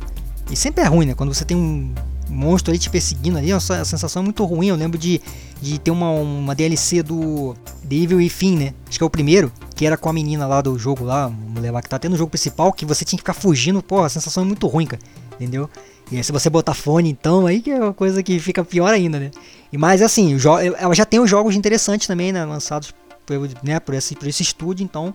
[0.50, 1.14] E sempre é ruim, né?
[1.14, 1.94] Quando você tem um
[2.30, 4.68] monstro ali te perseguindo ali, a sensação é muito ruim.
[4.68, 5.22] Eu lembro de,
[5.62, 7.56] de ter uma, uma DLC do
[7.88, 8.74] The Evil e Fim, né?
[8.88, 11.30] Acho que é o primeiro, que era com a menina lá do jogo lá, a
[11.30, 13.82] mulher lá que tá tendo o jogo principal, que você tinha que ficar fugindo.
[13.84, 15.02] Pô, a sensação é muito ruim, cara.
[15.36, 15.70] Entendeu?
[16.12, 18.92] E aí se você botar fone, então, aí que é uma coisa que fica pior
[18.92, 19.32] ainda, né?
[19.72, 20.36] E mais assim,
[20.78, 22.44] ela já tem os jogos interessantes também, né?
[22.44, 22.94] Lançados
[23.26, 25.14] por, né, por, esse, por esse estúdio, então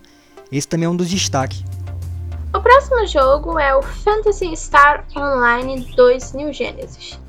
[0.51, 1.63] esse também é um dos destaques.
[2.55, 7.19] O próximo jogo é o Phantasy Star Online 2 New Genesis.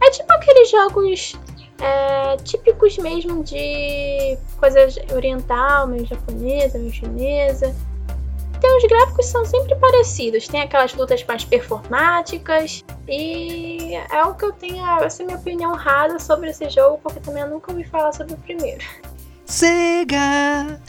[0.00, 1.38] É tipo aqueles jogos
[1.80, 4.80] é, típicos mesmo de coisa
[5.14, 7.72] oriental, meio japonesa, meio chinesa.
[8.58, 14.46] Então os gráficos são sempre parecidos, tem aquelas lutas mais performáticas e é o que
[14.46, 17.70] eu tenho, essa é a minha opinião rasa sobre esse jogo, porque também eu nunca
[17.70, 18.84] ouvi falar sobre o primeiro.
[19.44, 20.80] Sega!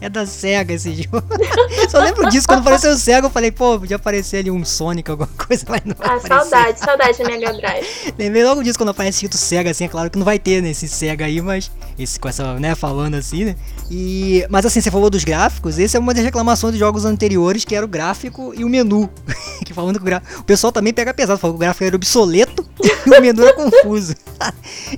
[0.00, 1.22] É da SEGA esse jogo.
[1.90, 5.10] Só lembro disso, quando apareceu o SEGA, eu falei, pô, podia aparecer ali um Sonic,
[5.10, 6.28] alguma coisa, mas não Ah, aparecer.
[6.28, 7.86] saudade, saudade da Mega Drive.
[8.18, 10.88] Lembrei logo disso quando aparece escrito SEGA, assim, é claro que não vai ter nesse
[10.88, 13.56] SEGA aí, mas esse com essa, né, falando assim, né?
[13.90, 17.64] E, mas assim, você falou dos gráficos, esse é uma das reclamações dos jogos anteriores,
[17.64, 19.10] que era o gráfico e o menu.
[19.66, 20.22] que falando que o, gra...
[20.38, 23.52] o pessoal também pega pesado, falou que o gráfico era obsoleto e o menu era
[23.52, 24.14] confuso.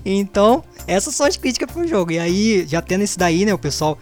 [0.04, 2.12] então, essas são as críticas pro jogo.
[2.12, 3.98] E aí, já tendo esse daí, né, o pessoal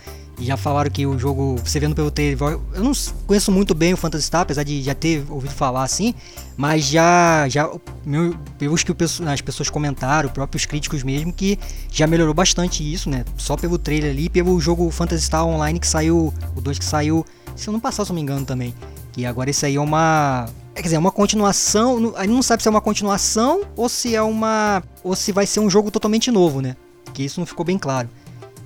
[0.47, 2.39] já falaram que o jogo, você vendo pelo trailer,
[2.75, 2.93] eu não
[3.27, 6.15] conheço muito bem o Phantasy Star, apesar de já ter ouvido falar assim,
[6.57, 7.71] mas já, já
[8.05, 8.95] meu, pelos que
[9.27, 11.59] as pessoas comentaram, próprios críticos mesmo, que
[11.91, 13.25] já melhorou bastante isso, né?
[13.37, 17.25] Só pelo trailer ali, pelo jogo Phantasy Star Online que saiu, o 2 que saiu,
[17.55, 18.75] se eu não passar, se eu não me engano também.
[19.13, 20.47] Que agora esse aí é uma.
[20.75, 22.15] Quer dizer, é uma continuação.
[22.17, 24.83] A gente não sabe se é uma continuação ou se é uma.
[25.03, 26.77] ou se vai ser um jogo totalmente novo, né?
[27.13, 28.09] Que isso não ficou bem claro.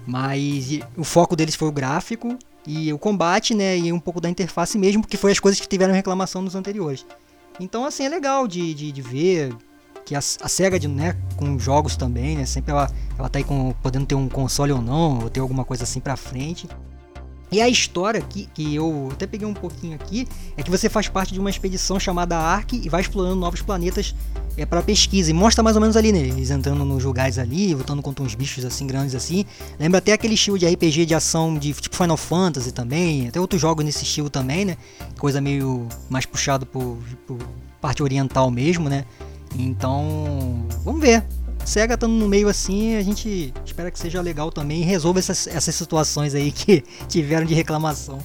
[0.06, 3.76] Mas o foco deles foi o gráfico e o combate, né?
[3.78, 7.04] E um pouco da interface mesmo, que foi as coisas que tiveram reclamação nos anteriores.
[7.58, 9.54] Então, assim, é legal de, de, de ver
[10.04, 12.44] que a, a SEGA, de, né, com jogos também, né?
[12.44, 15.64] Sempre ela, ela tá aí com, podendo ter um console ou não, ou ter alguma
[15.64, 16.68] coisa assim pra frente.
[17.54, 20.26] E a história que, que eu até peguei um pouquinho aqui
[20.56, 24.12] é que você faz parte de uma expedição chamada Ark e vai explorando novos planetas
[24.56, 25.30] é para pesquisa.
[25.30, 26.18] E mostra mais ou menos ali, né?
[26.18, 29.44] Eles entrando nos lugares ali, lutando contra uns bichos assim grandes assim.
[29.78, 33.28] Lembra até aquele estilo de RPG de ação de tipo Final Fantasy também.
[33.28, 34.76] Até outros jogos nesse estilo também, né?
[35.16, 37.38] Coisa meio mais puxado por, por
[37.80, 39.04] parte oriental mesmo, né?
[39.56, 41.22] Então, vamos ver.
[41.64, 45.46] SEGA estando no meio assim, a gente espera que seja legal também e resolva essas,
[45.46, 48.18] essas situações aí que tiveram de reclamação.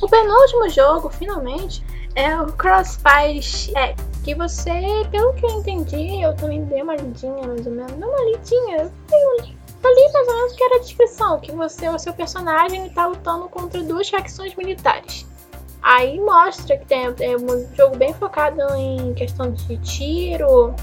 [0.00, 1.82] O penúltimo jogo, finalmente,
[2.16, 3.72] é o Crossfire X,
[4.24, 8.08] que você, pelo que eu entendi, eu também dei uma lidinha mais ou menos, não
[8.08, 12.12] uma lidinha, eu li mais ou menos que era a descrição, que você, o seu
[12.12, 15.26] personagem está lutando contra duas facções militares.
[15.82, 20.74] Aí mostra que tem é um jogo bem focado em questão de tiro,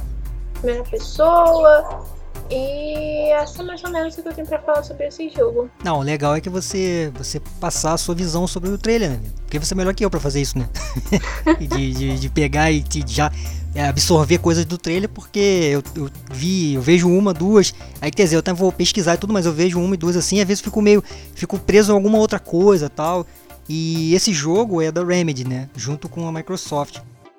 [0.60, 2.06] primeira pessoa.
[2.52, 5.70] E essa é mais ou menos o que eu tenho pra falar sobre esse jogo.
[5.84, 9.20] Não, o legal é que você, você passar a sua visão sobre o trailer, né?
[9.46, 10.68] Porque você é melhor que eu pra fazer isso, né?
[11.60, 13.32] de, de, de, pegar e de já
[13.88, 18.36] absorver coisas do trailer, porque eu, eu, vi, eu vejo uma, duas, aí quer dizer,
[18.36, 20.64] eu até vou pesquisar e tudo, mas eu vejo uma e duas assim, às vezes
[20.64, 21.04] fico meio,
[21.36, 23.28] fico preso em alguma outra coisa tal.
[23.68, 25.70] E esse jogo é da Remedy, né?
[25.76, 26.98] Junto com a Microsoft.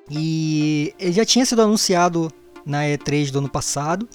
[0.08, 2.32] E ele já tinha sido anunciado
[2.64, 4.08] na E3 do ano passado.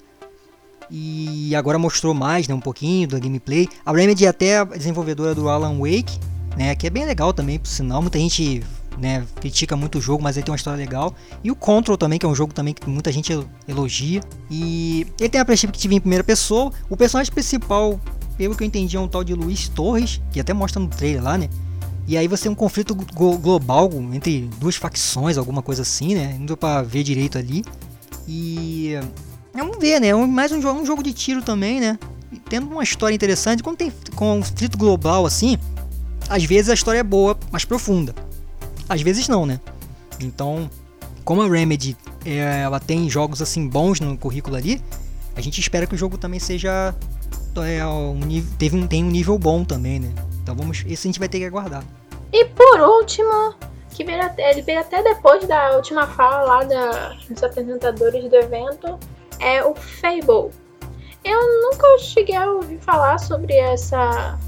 [0.90, 3.68] E agora mostrou mais, né, um pouquinho da gameplay.
[3.84, 6.18] A Remedy é até a desenvolvedora do Alan Wake,
[6.56, 8.00] né, que é bem legal também, por sinal.
[8.00, 8.62] Muita gente
[8.98, 11.14] né, critica muito o jogo, mas ele tem uma história legal.
[11.42, 13.32] E o Control também, que é um jogo também que muita gente
[13.66, 14.20] elogia.
[14.50, 16.72] E ele tem a perspectiva em primeira pessoa.
[16.88, 18.00] O personagem principal,
[18.36, 21.22] pelo que eu entendi, é um tal de Luiz Torres, que até mostra no trailer
[21.22, 21.48] lá, né?
[22.08, 26.36] E aí você tem um conflito global entre duas facções, alguma coisa assim, né?
[26.38, 27.64] Não deu pra ver direito ali.
[28.28, 28.98] E
[29.56, 30.12] Vamos ver, né?
[30.14, 31.98] Mais um jogo, um jogo de tiro também, né?
[32.30, 33.62] E tendo uma história interessante.
[33.62, 35.58] Quando tem conflito global assim,
[36.28, 38.14] às vezes a história é boa, mas profunda.
[38.86, 39.58] Às vezes não, né?
[40.20, 40.70] Então,
[41.24, 44.82] como a Remedy é, ela tem jogos assim bons no currículo ali,
[45.34, 46.94] a gente espera que o jogo também seja
[47.56, 48.20] é, um,
[48.58, 50.12] teve um, tem um nível bom também, né?
[50.42, 51.82] Então vamos, esse a gente vai ter que aguardar.
[52.30, 53.54] E por último,
[53.96, 58.36] que veio até, ele veio até depois da última fala lá da, dos apresentadores do
[58.36, 58.98] evento,
[59.40, 60.52] é o Fable.
[61.24, 64.38] Eu nunca cheguei a ouvir falar sobre essa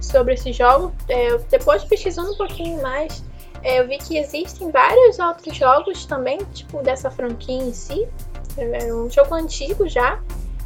[0.00, 0.92] sobre esse jogo.
[1.08, 3.22] É, depois pesquisando um pouquinho mais,
[3.62, 8.08] é, eu vi que existem vários outros jogos também, tipo dessa franquia em si.
[8.56, 10.18] É, é um jogo antigo já.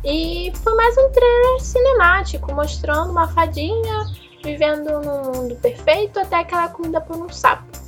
[0.05, 4.07] E foi mais um trailer cinemático, mostrando uma fadinha
[4.45, 7.88] vivendo num mundo perfeito até que ela é comida por um sapo.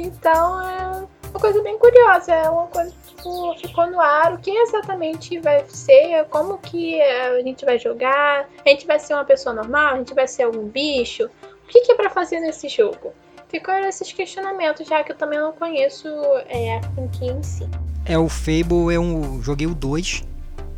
[0.00, 4.38] Então é uma coisa bem curiosa, é uma coisa que tipo, ficou no ar, o
[4.38, 9.24] que exatamente vai ser, como que a gente vai jogar, a gente vai ser uma
[9.24, 12.68] pessoa normal, a gente vai ser algum bicho, o que, que é para fazer nesse
[12.68, 13.12] jogo?
[13.48, 16.08] Ficou esses questionamentos, já que eu também não conheço
[16.48, 17.68] é, a franquia em si.
[18.04, 19.42] É, o Fable é um.
[19.42, 20.24] Joguei o 2.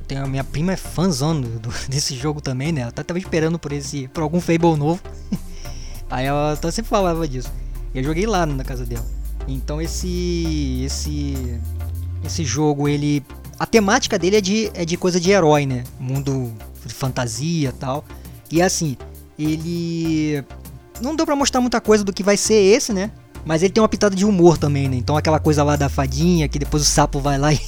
[0.06, 2.82] Tenho, a minha prima é fãzão do, desse jogo também, né?
[2.82, 4.08] Ela tá, tava esperando por esse.
[4.08, 5.00] por algum Fable novo.
[6.10, 7.52] Aí ela tá, sempre falava disso.
[7.94, 9.06] E eu joguei lá na casa dela.
[9.46, 10.82] Então esse.
[10.84, 11.60] esse.
[12.24, 13.24] esse jogo, ele.
[13.58, 15.84] A temática dele é de, é de coisa de herói, né?
[15.98, 16.52] Mundo
[16.84, 18.04] de fantasia tal.
[18.50, 18.96] E assim,
[19.38, 20.44] ele.
[21.00, 23.10] Não deu pra mostrar muita coisa do que vai ser esse, né?
[23.44, 24.96] Mas ele tem uma pitada de humor também, né?
[24.96, 27.60] Então aquela coisa lá da fadinha, que depois o sapo vai lá e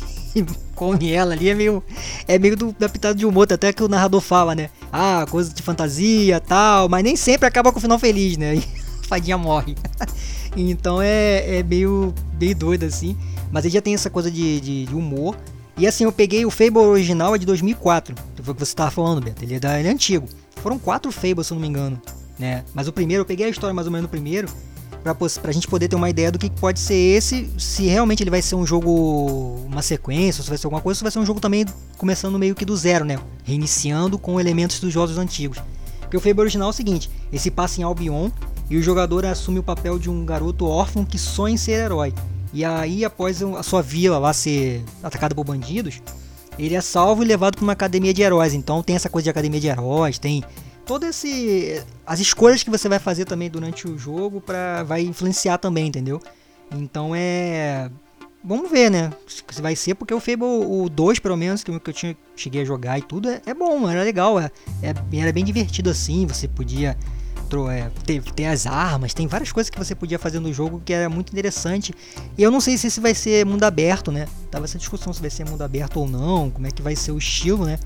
[0.75, 1.83] come ela ali, é meio.
[2.29, 4.69] É meio do, da pitada de humor, até que o narrador fala, né?
[4.93, 8.63] Ah, coisa de fantasia tal, mas nem sempre acaba com o final feliz, né?
[9.13, 9.77] fadinha morre.
[10.57, 13.17] então é, é meio, meio doido assim.
[13.51, 15.37] Mas ele já tem essa coisa de, de, de humor.
[15.77, 18.15] E assim, eu peguei o Fable original, é de 2004.
[18.35, 19.45] Que foi o que você tava falando, Beto.
[19.45, 20.27] Ele é, da, ele é antigo.
[20.57, 22.01] Foram quatro Fables, se eu não me engano.
[22.39, 22.65] Né?
[22.73, 24.49] Mas o primeiro, eu peguei a história mais ou menos no primeiro
[25.03, 28.31] pra, pra gente poder ter uma ideia do que pode ser esse, se realmente ele
[28.31, 31.27] vai ser um jogo, uma sequência, se vai ser alguma coisa, se vai ser um
[31.27, 31.67] jogo também
[31.99, 33.19] começando meio que do zero, né?
[33.45, 35.59] Reiniciando com elementos dos jogos antigos.
[36.01, 38.31] Porque o Fable original é o seguinte, ele se passa em Albion
[38.73, 42.15] e o jogador assume o papel de um garoto órfão que sonha em ser herói.
[42.55, 46.01] E aí, após a sua vila lá ser atacada por bandidos,
[46.59, 48.55] ele é salvo e levado para uma academia de heróis.
[48.55, 50.43] Então tem essa coisa de academia de heróis, tem
[50.87, 55.59] todo esse as escolhas que você vai fazer também durante o jogo para vai influenciar
[55.59, 56.19] também, entendeu?
[56.75, 57.91] Então é
[58.43, 59.13] vamos ver, né?
[59.27, 62.65] Se vai ser porque o Fable o 2 pelo menos que eu tinha cheguei a
[62.65, 64.51] jogar e tudo é, é bom, era legal, é,
[64.83, 66.97] é, era bem divertido assim, você podia
[67.71, 70.93] é, ter, ter as armas, tem várias coisas que você podia fazer no jogo que
[70.93, 71.95] era muito interessante.
[72.37, 74.27] E eu não sei se esse vai ser mundo aberto, né?
[74.51, 77.13] Tava essa discussão se vai ser mundo aberto ou não, como é que vai ser
[77.13, 77.79] o estilo, né?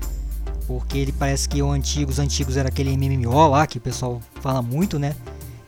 [0.67, 4.21] porque ele parece que o antigo, os antigos era aquele MMO lá que o pessoal
[4.41, 5.15] fala muito, né?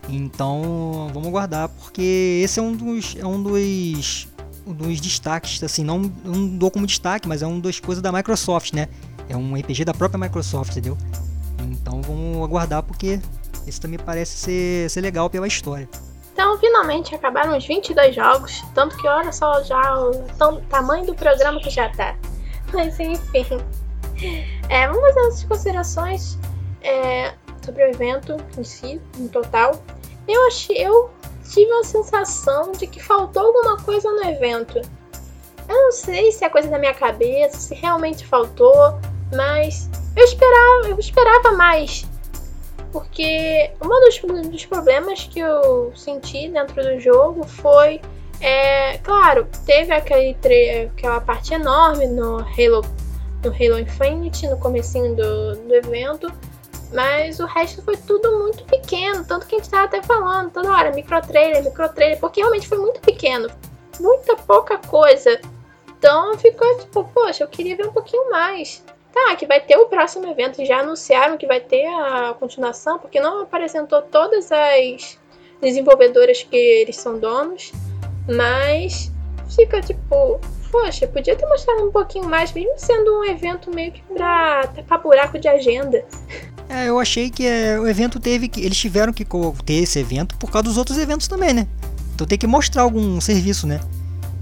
[0.10, 4.28] Então vamos aguardar porque esse é um dos é um dos,
[4.68, 8.12] um dos destaques, assim, não, não dou como destaque, mas é um das coisas da
[8.12, 8.90] Microsoft, né?
[9.30, 10.98] É um RPG da própria Microsoft, entendeu?
[11.64, 13.22] Então vamos aguardar porque
[13.70, 15.88] esse também parece ser, ser legal pela história.
[16.34, 21.60] Então, finalmente acabaram os 22 jogos, tanto que olha só já o tamanho do programa
[21.60, 22.16] que já tá.
[22.74, 23.60] Mas enfim,
[24.70, 26.38] é, vamos fazer as considerações
[26.82, 29.84] é, sobre o evento em si, no total.
[30.28, 31.10] Eu achei, eu
[31.50, 34.82] tive a sensação de que faltou alguma coisa no evento.
[35.68, 39.00] Eu não sei se é coisa da minha cabeça, se realmente faltou,
[39.36, 42.06] mas eu esperava, eu esperava mais.
[42.92, 48.02] Porque um dos, dos problemas que eu senti dentro do jogo foi
[48.42, 50.36] é, claro, teve aquele
[50.96, 52.82] aquela parte enorme no Halo
[53.44, 56.32] no Halo Infinite, no comecinho do, do evento,
[56.94, 60.72] mas o resto foi tudo muito pequeno, tanto que a gente tava até falando toda
[60.72, 63.50] hora, micro trailer, micro trailer, porque realmente foi muito pequeno,
[64.00, 65.40] muita pouca coisa.
[65.98, 68.84] Então ficou tipo, poxa, eu queria ver um pouquinho mais.
[69.14, 73.20] Tá, que vai ter o próximo evento, já anunciaram que vai ter a continuação, porque
[73.20, 75.18] não apresentou todas as
[75.62, 77.72] desenvolvedoras que eles são donos,
[78.28, 79.12] mas
[79.56, 80.40] fica tipo,
[80.72, 85.02] poxa, podia ter mostrado um pouquinho mais, mesmo sendo um evento meio que pra tapar
[85.02, 86.06] buraco de agenda.
[86.70, 88.64] É, eu achei que é, o evento teve que.
[88.64, 89.26] Eles tiveram que
[89.66, 91.68] ter esse evento por causa dos outros eventos também, né?
[92.14, 93.80] Então tem que mostrar algum serviço, né?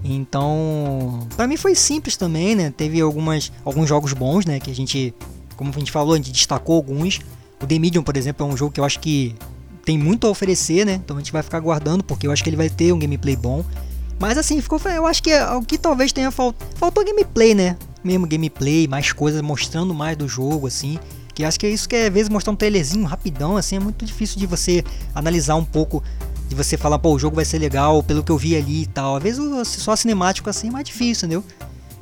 [0.04, 2.74] Então, para mim foi simples também, né?
[2.76, 4.60] Teve algumas, alguns jogos bons, né?
[4.60, 5.14] Que a gente,
[5.56, 7.20] como a gente falou, a gente destacou alguns.
[7.62, 9.36] O The Medium, por exemplo, é um jogo que eu acho que
[9.84, 10.93] tem muito a oferecer, né?
[11.04, 13.36] Então a gente vai ficar aguardando, porque eu acho que ele vai ter um gameplay
[13.36, 13.64] bom.
[14.20, 14.80] Mas assim, ficou.
[14.86, 16.66] Eu acho que o que talvez tenha faltado.
[16.76, 17.78] Faltou gameplay, né?
[18.04, 21.00] Mesmo gameplay, mais coisas, mostrando mais do jogo, assim.
[21.34, 23.80] Que acho que é isso que é, às vezes, mostrar um trailerzinho rapidão, assim, é
[23.80, 24.84] muito difícil de você
[25.14, 26.04] analisar um pouco.
[26.48, 28.86] De você falar, pô, o jogo vai ser legal pelo que eu vi ali e
[28.86, 29.18] tal.
[29.18, 31.43] Às vezes só cinemático assim é mais difícil, entendeu?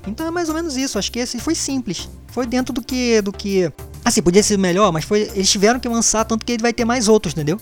[0.08, 1.00] Então é mais ou menos isso.
[1.00, 2.10] Acho que esse foi simples.
[2.28, 3.22] Foi dentro do que.
[3.22, 3.72] do que.
[4.04, 5.22] Assim, podia ser melhor, mas foi.
[5.34, 7.60] Eles tiveram que lançar, tanto que ele vai ter mais outros, entendeu?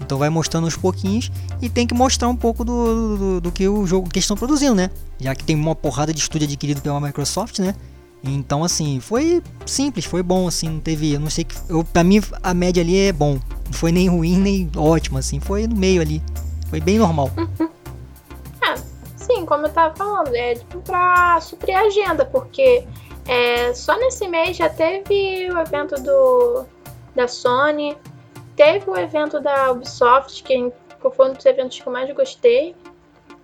[0.00, 1.30] Então vai mostrando aos pouquinhos
[1.60, 4.74] e tem que mostrar um pouco do, do, do que o jogo que estão produzindo,
[4.74, 4.90] né?
[5.20, 7.74] Já que tem uma porrada de estúdio adquirido pela Microsoft, né?
[8.24, 12.20] Então, assim, foi simples, foi bom, assim, não teve, não sei que, eu, pra mim
[12.42, 13.38] a média ali é bom,
[13.72, 16.22] não foi nem ruim nem ótimo, assim, foi no meio ali,
[16.68, 17.30] foi bem normal.
[18.64, 18.76] Ah,
[19.16, 22.86] sim, como eu tava falando, é tipo pra suprir a agenda, porque
[23.26, 26.64] é, só nesse mês já teve o evento do
[27.14, 27.96] da Sony,
[28.54, 30.72] teve o evento da Ubisoft, que
[31.14, 32.76] foi um dos eventos que eu mais gostei,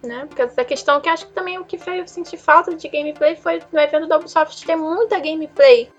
[0.03, 0.26] né?
[0.26, 3.35] Porque essa questão que acho que também o que fez eu sentir falta de gameplay
[3.35, 5.91] foi no evento da Ubisoft ter muita gameplay.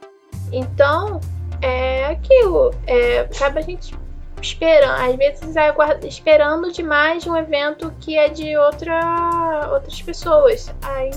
[0.52, 1.20] Então,
[1.62, 2.74] é aquilo.
[2.88, 3.94] É, acaba a gente
[4.42, 5.74] esperando, às vezes é
[6.08, 10.74] esperando demais de um evento que é de outra, outras pessoas.
[10.82, 11.12] Aí,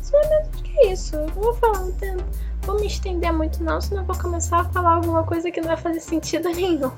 [0.00, 1.16] sinceramente, que é isso?
[1.16, 2.24] Eu não vou falar, não
[2.62, 5.68] vou me estender muito não, senão eu vou começar a falar alguma coisa que não
[5.68, 6.92] vai fazer sentido nenhum.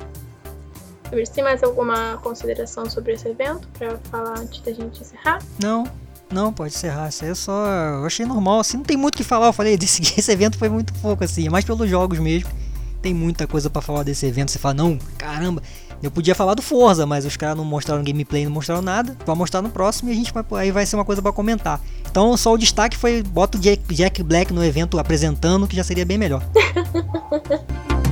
[1.10, 5.40] Você tem mais alguma consideração sobre esse evento para falar antes da gente encerrar?
[5.60, 5.84] Não,
[6.30, 7.10] não, pode encerrar.
[7.10, 7.66] Isso aí é só.
[7.66, 9.48] Eu achei normal, assim, não tem muito o que falar.
[9.48, 12.48] Eu falei, desse, esse evento foi muito pouco, assim, é mais pelos jogos mesmo.
[13.02, 14.52] Tem muita coisa para falar desse evento.
[14.52, 15.60] Você fala, não, caramba,
[16.02, 19.16] eu podia falar do Forza, mas os caras não mostraram gameplay, não mostraram nada.
[19.26, 21.80] Vai mostrar no próximo e a gente vai, aí vai ser uma coisa para comentar.
[22.08, 25.82] Então só o destaque foi bota o Jack, Jack Black no evento apresentando, que já
[25.82, 26.42] seria bem melhor.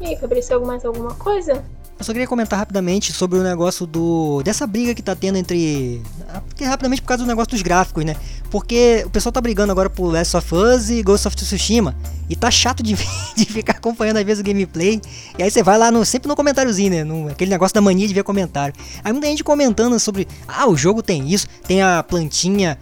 [0.00, 1.64] E aí, Fabrício, mais alguma coisa?
[1.98, 6.02] Eu só queria comentar rapidamente sobre o negócio do dessa briga que tá tendo entre
[6.48, 8.16] porque rapidamente por causa do negócio dos gráficos, né?
[8.52, 11.96] Porque o pessoal tá brigando agora por Last of Us e Ghost of Tsushima
[12.28, 12.94] e tá chato de,
[13.34, 15.00] de ficar acompanhando às vezes o gameplay.
[15.38, 17.02] E aí você vai lá no sempre no comentáriozinho, né?
[17.02, 18.74] No, aquele negócio da mania de ver comentário.
[19.02, 22.78] Aí muita gente comentando sobre, ah, o jogo tem isso, tem a plantinha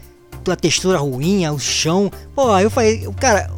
[0.48, 2.10] a textura ruim, o chão.
[2.34, 3.48] Pô, aí eu falei, cara,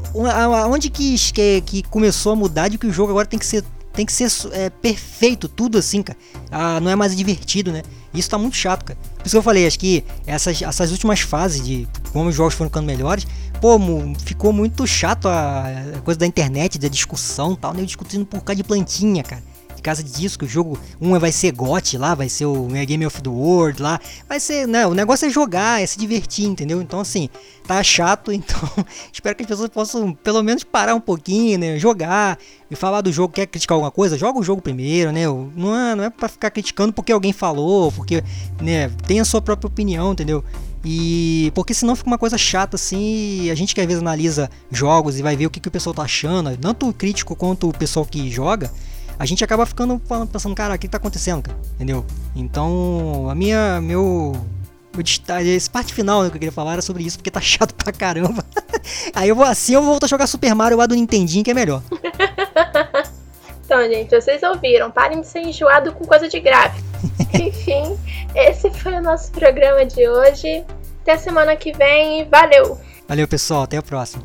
[0.69, 3.65] onde que, que, que começou a mudar de que o jogo agora tem que ser
[3.93, 6.19] tem que ser é, perfeito, tudo assim, cara.
[6.51, 7.83] Ah, não é mais divertido, né?
[8.13, 8.99] Isso tá muito chato, cara.
[9.17, 12.55] Por isso que eu falei, acho que essas, essas últimas fases de como os jogos
[12.55, 13.27] foram ficando melhores,
[13.61, 13.79] pô,
[14.25, 15.65] ficou muito chato a,
[16.05, 17.83] coisa da internet, da discussão tal, né?
[17.85, 19.52] Discutindo por causa de plantinha, cara
[19.83, 23.21] casa disso, que o jogo, um vai ser GOT lá, vai ser o Game of
[23.21, 26.81] the World lá, vai ser, né, o negócio é jogar, é se divertir, entendeu?
[26.81, 27.29] Então assim,
[27.67, 28.61] tá chato, então
[29.13, 32.39] espero que as pessoas possam pelo menos parar um pouquinho, né, jogar
[32.71, 35.95] e falar do jogo, quer criticar alguma coisa, joga o jogo primeiro, né, não é,
[35.95, 38.23] não é pra ficar criticando porque alguém falou, porque,
[38.61, 40.45] né, tem a sua própria opinião, entendeu?
[40.85, 45.19] E porque senão fica uma coisa chata assim, a gente que às vezes analisa jogos
[45.19, 47.73] e vai ver o que, que o pessoal tá achando, tanto o crítico quanto o
[47.73, 48.71] pessoal que joga,
[49.23, 50.03] a gente acaba ficando
[50.33, 51.57] pensando, cara, o que tá acontecendo, cara?
[51.77, 52.05] Entendeu?
[52.35, 54.33] Então, a minha, meu,
[54.93, 55.05] meu
[55.47, 57.93] esse parte final né, que eu queria falar era sobre isso, porque tá chato pra
[57.93, 58.45] caramba.
[59.15, 61.53] Aí eu vou assim, eu vou voltar a jogar Super Mario lá do Nintendinho, que
[61.53, 61.85] é melhor.
[63.65, 66.85] então, gente, vocês ouviram, parem de ser enjoado com coisa de gráfico.
[67.33, 67.97] Enfim,
[68.35, 70.65] esse foi o nosso programa de hoje.
[71.03, 72.77] Até semana que vem, valeu!
[73.07, 74.25] Valeu, pessoal, até a próxima.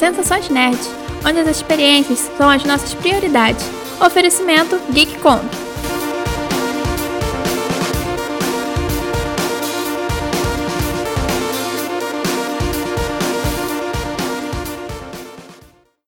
[0.00, 0.78] Sensações Nerd,
[1.28, 3.62] onde as experiências são as nossas prioridades.
[4.00, 5.40] Oferecimento GeekCon.